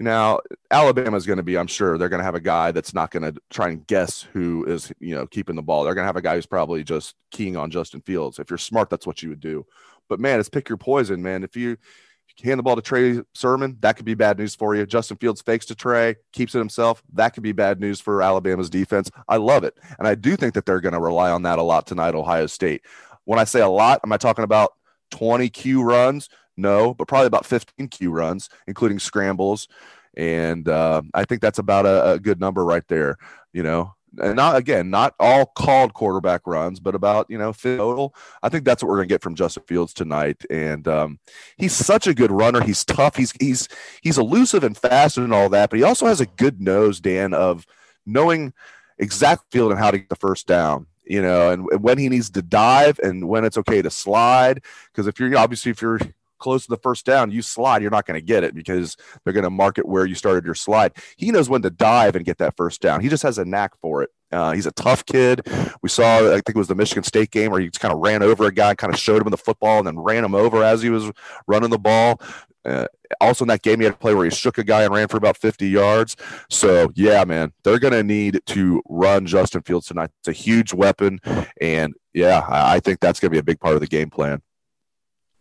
now 0.00 0.40
Alabama 0.70 1.16
is 1.16 1.26
going 1.26 1.36
to 1.36 1.42
be, 1.42 1.58
I'm 1.58 1.66
sure 1.66 1.98
they're 1.98 2.08
going 2.08 2.20
to 2.20 2.24
have 2.24 2.34
a 2.34 2.40
guy 2.40 2.72
that's 2.72 2.94
not 2.94 3.10
going 3.10 3.22
to 3.22 3.40
try 3.50 3.68
and 3.68 3.86
guess 3.86 4.22
who 4.22 4.64
is, 4.64 4.90
you 4.98 5.14
know, 5.14 5.26
keeping 5.26 5.56
the 5.56 5.62
ball. 5.62 5.84
They're 5.84 5.94
going 5.94 6.04
to 6.04 6.08
have 6.08 6.16
a 6.16 6.22
guy 6.22 6.34
who's 6.34 6.46
probably 6.46 6.82
just 6.82 7.14
keying 7.30 7.56
on 7.56 7.70
Justin 7.70 8.00
Fields. 8.00 8.38
If 8.38 8.50
you're 8.50 8.58
smart, 8.58 8.88
that's 8.88 9.06
what 9.06 9.22
you 9.22 9.28
would 9.28 9.40
do. 9.40 9.66
But 10.08 10.18
man, 10.18 10.40
it's 10.40 10.48
pick 10.48 10.68
your 10.68 10.78
poison, 10.78 11.22
man. 11.22 11.44
If 11.44 11.54
you, 11.54 11.72
if 11.72 12.44
you 12.44 12.48
hand 12.48 12.58
the 12.58 12.62
ball 12.62 12.76
to 12.76 12.82
Trey 12.82 13.20
Sermon, 13.34 13.76
that 13.80 13.96
could 13.96 14.06
be 14.06 14.14
bad 14.14 14.38
news 14.38 14.54
for 14.54 14.74
you. 14.74 14.86
Justin 14.86 15.18
Fields 15.18 15.42
fakes 15.42 15.66
to 15.66 15.74
Trey, 15.74 16.16
keeps 16.32 16.54
it 16.54 16.58
himself. 16.58 17.02
That 17.12 17.34
could 17.34 17.42
be 17.42 17.52
bad 17.52 17.78
news 17.78 18.00
for 18.00 18.22
Alabama's 18.22 18.70
defense. 18.70 19.10
I 19.28 19.36
love 19.36 19.64
it. 19.64 19.76
And 19.98 20.08
I 20.08 20.14
do 20.14 20.34
think 20.34 20.54
that 20.54 20.64
they're 20.64 20.80
going 20.80 20.94
to 20.94 21.00
rely 21.00 21.30
on 21.30 21.42
that 21.42 21.58
a 21.58 21.62
lot 21.62 21.86
tonight, 21.86 22.14
Ohio 22.14 22.46
State. 22.46 22.82
When 23.24 23.38
I 23.38 23.44
say 23.44 23.60
a 23.60 23.68
lot, 23.68 24.00
am 24.02 24.12
I 24.12 24.16
talking 24.16 24.44
about 24.44 24.72
20 25.10 25.48
Q 25.50 25.82
runs? 25.82 26.28
No, 26.56 26.94
but 26.94 27.08
probably 27.08 27.26
about 27.26 27.46
15 27.46 27.88
Q 27.88 28.10
runs, 28.10 28.48
including 28.66 28.98
scrambles. 28.98 29.68
And 30.16 30.68
uh, 30.68 31.02
I 31.14 31.24
think 31.24 31.40
that's 31.40 31.58
about 31.58 31.86
a, 31.86 32.12
a 32.12 32.18
good 32.18 32.40
number 32.40 32.64
right 32.64 32.86
there. 32.88 33.16
You 33.52 33.62
know, 33.62 33.94
and 34.18 34.36
not 34.36 34.56
again, 34.56 34.90
not 34.90 35.14
all 35.18 35.46
called 35.46 35.94
quarterback 35.94 36.42
runs, 36.46 36.80
but 36.80 36.94
about 36.94 37.26
you 37.30 37.38
know 37.38 37.52
total. 37.52 38.14
I 38.42 38.48
think 38.48 38.64
that's 38.64 38.82
what 38.82 38.88
we're 38.88 38.96
gonna 38.96 39.06
get 39.06 39.22
from 39.22 39.34
Justin 39.34 39.62
Fields 39.66 39.94
tonight. 39.94 40.44
And 40.50 40.86
um, 40.88 41.18
he's 41.56 41.74
such 41.74 42.06
a 42.06 42.14
good 42.14 42.32
runner. 42.32 42.62
He's 42.62 42.84
tough. 42.84 43.16
He's 43.16 43.32
he's 43.40 43.68
he's 44.02 44.18
elusive 44.18 44.64
and 44.64 44.76
fast 44.76 45.16
and 45.16 45.32
all 45.32 45.48
that, 45.50 45.70
but 45.70 45.78
he 45.78 45.82
also 45.84 46.06
has 46.06 46.20
a 46.20 46.26
good 46.26 46.60
nose, 46.60 47.00
Dan, 47.00 47.32
of 47.32 47.66
knowing 48.04 48.52
exact 48.98 49.44
field 49.50 49.70
and 49.70 49.80
how 49.80 49.90
to 49.90 49.98
get 49.98 50.08
the 50.08 50.16
first 50.16 50.46
down 50.46 50.86
you 51.10 51.20
know, 51.20 51.50
and 51.50 51.82
when 51.82 51.98
he 51.98 52.08
needs 52.08 52.30
to 52.30 52.40
dive 52.40 53.00
and 53.00 53.28
when 53.28 53.44
it's 53.44 53.58
okay 53.58 53.82
to 53.82 53.90
slide. 53.90 54.62
Because 54.92 55.08
if 55.08 55.18
you're 55.18 55.36
obviously 55.36 55.72
if 55.72 55.82
you're 55.82 55.98
close 56.38 56.64
to 56.64 56.70
the 56.70 56.76
first 56.76 57.04
down, 57.04 57.32
you 57.32 57.42
slide, 57.42 57.82
you're 57.82 57.90
not 57.90 58.06
going 58.06 58.18
to 58.18 58.24
get 58.24 58.44
it 58.44 58.54
because 58.54 58.96
they're 59.24 59.32
going 59.32 59.44
to 59.44 59.50
mark 59.50 59.76
it 59.76 59.86
where 59.86 60.06
you 60.06 60.14
started 60.14 60.44
your 60.44 60.54
slide. 60.54 60.92
He 61.16 61.32
knows 61.32 61.50
when 61.50 61.62
to 61.62 61.70
dive 61.70 62.14
and 62.14 62.24
get 62.24 62.38
that 62.38 62.56
first 62.56 62.80
down. 62.80 63.00
He 63.00 63.08
just 63.08 63.24
has 63.24 63.38
a 63.38 63.44
knack 63.44 63.76
for 63.80 64.04
it. 64.04 64.10
Uh, 64.32 64.52
he's 64.52 64.66
a 64.66 64.72
tough 64.72 65.04
kid. 65.04 65.46
We 65.82 65.88
saw, 65.88 66.28
I 66.28 66.34
think 66.34 66.50
it 66.50 66.56
was 66.56 66.68
the 66.68 66.76
Michigan 66.76 67.02
State 67.02 67.32
game 67.32 67.50
where 67.50 67.60
he 67.60 67.66
just 67.66 67.80
kind 67.80 67.92
of 67.92 67.98
ran 67.98 68.22
over 68.22 68.46
a 68.46 68.52
guy, 68.52 68.76
kind 68.76 68.94
of 68.94 68.98
showed 69.00 69.20
him 69.20 69.30
the 69.30 69.36
football, 69.36 69.78
and 69.78 69.86
then 69.86 69.98
ran 69.98 70.24
him 70.24 70.36
over 70.36 70.62
as 70.62 70.82
he 70.82 70.90
was 70.90 71.10
running 71.48 71.70
the 71.70 71.78
ball. 71.78 72.20
Uh, 72.64 72.86
also 73.20 73.44
in 73.44 73.48
that 73.48 73.62
game, 73.62 73.80
he 73.80 73.84
had 73.84 73.94
a 73.94 73.96
play 73.96 74.14
where 74.14 74.24
he 74.24 74.30
shook 74.30 74.58
a 74.58 74.64
guy 74.64 74.82
and 74.82 74.92
ran 74.92 75.08
for 75.08 75.16
about 75.16 75.36
50 75.36 75.68
yards. 75.68 76.16
So 76.48 76.92
yeah, 76.94 77.24
man, 77.24 77.52
they're 77.64 77.78
going 77.78 77.94
to 77.94 78.02
need 78.02 78.40
to 78.46 78.82
run 78.88 79.26
Justin 79.26 79.62
Fields 79.62 79.86
tonight. 79.86 80.10
It's 80.20 80.28
a 80.28 80.32
huge 80.32 80.74
weapon, 80.74 81.20
and 81.60 81.94
yeah, 82.12 82.40
I, 82.46 82.76
I 82.76 82.80
think 82.80 83.00
that's 83.00 83.20
going 83.20 83.30
to 83.30 83.34
be 83.34 83.38
a 83.38 83.42
big 83.42 83.60
part 83.60 83.74
of 83.74 83.80
the 83.80 83.86
game 83.86 84.10
plan. 84.10 84.42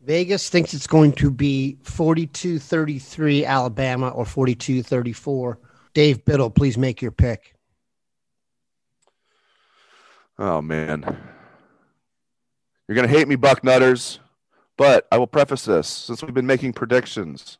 Vegas 0.02 0.50
thinks 0.50 0.74
it's 0.74 0.88
going 0.88 1.12
to 1.13 1.30
be 1.30 1.78
42 1.84 2.58
33 2.60 3.46
Alabama 3.46 4.10
or 4.10 4.26
42 4.26 4.82
34. 4.82 5.60
Dave 5.94 6.24
Biddle, 6.24 6.50
please 6.50 6.78
make 6.78 7.02
your 7.02 7.12
pick. 7.12 7.56
Oh, 10.38 10.62
man. 10.62 11.04
You're 12.88 12.96
going 12.96 13.08
to 13.08 13.13
hate 13.13 13.28
me, 13.28 13.36
Bucknutters. 13.36 14.20
But 14.80 15.10
I 15.12 15.18
will 15.18 15.28
preface 15.28 15.65
this 15.65 15.89
since 15.89 16.24
we've 16.24 16.34
been 16.34 16.48
making 16.48 16.72
predictions, 16.72 17.58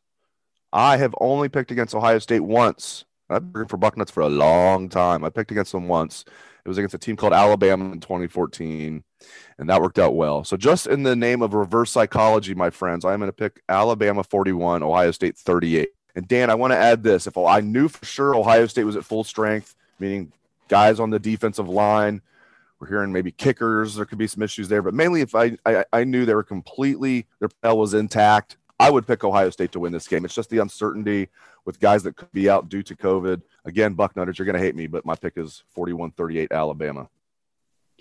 I 0.72 0.96
have 0.96 1.14
only 1.20 1.50
picked 1.50 1.70
against 1.70 1.94
Ohio 1.94 2.18
State 2.20 2.40
once. 2.40 3.04
I've 3.30 3.52
been 3.52 3.68
for 3.68 3.78
Bucknuts 3.78 4.10
for 4.10 4.22
a 4.22 4.30
long 4.30 4.88
time. 4.88 5.26
I 5.26 5.30
picked 5.30 5.52
against 5.52 5.74
them 5.74 5.90
once. 5.90 6.24
It 6.64 6.70
was 6.70 6.78
against 6.78 6.96
a 6.96 6.98
team 6.98 7.18
called 7.18 7.34
Alabama 7.34 7.92
in 7.92 8.00
2014, 8.00 9.04
and 9.58 9.70
that 9.70 9.82
worked 9.82 10.00
out 10.00 10.16
well. 10.16 10.46
So, 10.46 10.56
just 10.56 10.88
in 10.88 11.04
the 11.04 11.14
name 11.14 11.42
of 11.42 11.54
reverse 11.54 11.92
psychology, 11.92 12.56
my 12.56 12.70
friends, 12.70 13.04
I'm 13.04 13.20
going 13.20 13.28
to 13.28 13.34
pick 13.34 13.62
Alabama 13.68 14.24
41, 14.24 14.82
Ohio 14.82 15.12
State 15.12 15.38
38. 15.38 15.90
And 16.16 16.26
Dan, 16.26 16.50
I 16.50 16.56
want 16.56 16.72
to 16.72 16.78
add 16.78 17.04
this: 17.04 17.28
if 17.28 17.38
I 17.38 17.60
knew 17.60 17.90
for 17.90 18.06
sure 18.06 18.34
Ohio 18.34 18.66
State 18.66 18.86
was 18.86 18.96
at 18.96 19.04
full 19.04 19.26
strength, 19.26 19.76
meaning 20.00 20.32
guys 20.70 21.02
on 21.02 21.10
the 21.10 21.20
defensive 21.20 21.68
line, 21.68 22.22
we're 22.80 22.88
hearing 22.88 23.12
maybe 23.12 23.32
kickers. 23.32 23.96
There 23.96 24.06
could 24.06 24.18
be 24.18 24.28
some 24.28 24.42
issues 24.42 24.70
there, 24.70 24.82
but 24.82 24.94
mainly 24.94 25.22
if 25.22 25.36
I 25.36 25.58
I, 25.66 25.86
I 25.92 26.04
knew 26.04 26.26
they 26.26 26.36
were 26.36 26.44
completely 26.44 27.28
their 27.40 27.50
pell 27.62 27.78
was 27.78 27.94
intact, 27.94 28.58
I 28.80 28.90
would 28.90 29.06
pick 29.06 29.24
Ohio 29.24 29.50
State 29.50 29.72
to 29.74 29.80
win 29.80 29.92
this 29.92 30.08
game. 30.08 30.26
It's 30.26 30.36
just 30.36 30.50
the 30.50 30.60
uncertainty 30.60 31.30
with 31.66 31.80
guys 31.80 32.04
that 32.04 32.16
could 32.16 32.32
be 32.32 32.50
out 32.50 32.70
due 32.70 32.84
to 32.84 32.96
COVID. 32.96 33.42
Again, 33.66 33.94
Buck 33.94 34.14
Bucknutters, 34.14 34.38
you're 34.38 34.46
going 34.46 34.56
to 34.56 34.62
hate 34.62 34.76
me, 34.76 34.88
but 34.88 35.06
my 35.06 35.16
pick 35.16 35.34
is 35.36 35.64
41-38 35.76 36.52
Alabama 36.52 37.10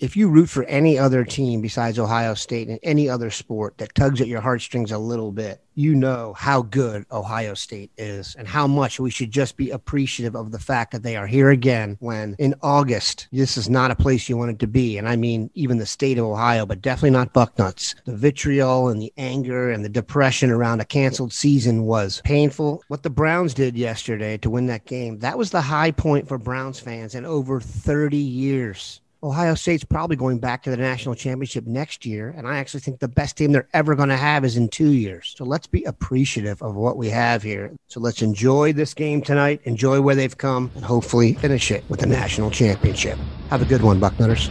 if 0.01 0.17
you 0.17 0.29
root 0.29 0.49
for 0.49 0.65
any 0.65 0.99
other 0.99 1.25
team 1.25 1.61
besides 1.61 1.99
Ohio 1.99 2.35
State 2.35 2.69
in 2.69 2.79
any 2.83 3.09
other 3.09 3.31
sport 3.31 3.79
that 3.79 3.95
tugs 3.95 4.21
at 4.21 4.29
your 4.29 4.41
heartstrings 4.41 4.93
a 4.93 4.99
little 4.99 5.33
bit, 5.33 5.61
you 5.75 5.95
know 5.95 6.35
how 6.35 6.63
good 6.63 7.05
Ohio 7.11 7.55
State 7.55 7.91
is 7.97 8.35
and 8.37 8.47
how 8.47 8.67
much 8.67 9.01
we 9.01 9.11
should 9.11 9.31
just 9.31 9.57
be 9.57 9.71
appreciative 9.71 10.37
of 10.37 10.53
the 10.53 10.59
fact 10.59 10.93
that 10.93 11.03
they 11.03 11.17
are 11.17 11.27
here 11.27 11.51
again 11.51 11.97
when 12.01 12.37
in 12.39 12.55
August, 12.63 13.29
this 13.33 13.57
is 13.57 13.69
not 13.69 13.91
a 13.91 13.97
place 13.97 14.29
you 14.29 14.37
wanted 14.37 14.61
to 14.61 14.67
be. 14.67 14.99
And 14.99 15.09
I 15.09 15.17
mean, 15.17 15.51
even 15.55 15.79
the 15.79 15.87
state 15.87 16.19
of 16.19 16.27
Ohio, 16.27 16.65
but 16.65 16.83
definitely 16.83 17.11
not 17.11 17.35
Bucknuts. 17.35 17.95
The 18.05 18.17
vitriol 18.17 18.89
and 18.89 19.01
the 19.01 19.13
anger 19.17 19.71
and 19.71 19.85
the 19.85 19.89
depression 19.89 20.51
around 20.51 20.81
a 20.81 20.85
canceled 20.85 21.33
season 21.33 21.85
was 21.85 22.21
painful. 22.25 22.83
What 22.89 23.03
the 23.03 23.11
Browns 23.11 23.55
did 23.55 23.77
yesterday 23.77 24.37
to 24.39 24.51
win 24.51 24.67
that 24.67 24.85
game, 24.85 25.19
that 25.21 25.39
was 25.39 25.51
the 25.51 25.61
high 25.61 25.91
point 25.91 26.29
for 26.29 26.39
Browns 26.39 26.79
fans 26.79 27.15
in 27.15 27.25
over 27.25 27.61
30 27.61 28.17
years. 28.17 29.01
Ohio 29.23 29.55
State's 29.57 29.83
probably 29.83 30.15
going 30.15 30.39
back 30.39 30.63
to 30.63 30.71
the 30.71 30.77
national 30.77 31.17
championship 31.17 31.67
next 31.67 32.07
year. 32.07 32.33
And 32.37 32.47
I 32.47 32.59
actually 32.59 32.81
think 32.81 33.01
the 33.01 33.09
best 33.09 33.37
team 33.37 33.51
they're 33.51 33.69
ever 33.75 33.97
going 33.97 34.11
to 34.11 34.17
have 34.17 34.45
is 34.45 34.57
in 34.57 34.69
two 34.69 34.93
years. 34.93 35.35
So 35.37 35.45
let's 35.45 35.67
be 35.67 35.83
appreciative 35.85 36.63
of 36.63 36.77
what 36.77 36.97
we 36.97 37.09
have 37.11 37.43
here. 37.43 37.73
So 37.89 37.99
let's 37.99 38.23
enjoy 38.23 38.73
this 38.73 38.95
game 38.95 39.21
tonight, 39.21 39.61
enjoy 39.65 40.01
where 40.01 40.15
they've 40.15 40.39
come, 40.39 40.71
and 40.77 40.85
hopefully 40.85 41.35
finish 41.35 41.73
it 41.73 41.83
with 41.89 42.03
a 42.03 42.07
national 42.07 42.53
championship. 42.53 43.19
Have 43.51 43.63
a 43.63 43.65
good 43.67 43.83
one, 43.83 44.01
Bucknutters. 44.01 44.51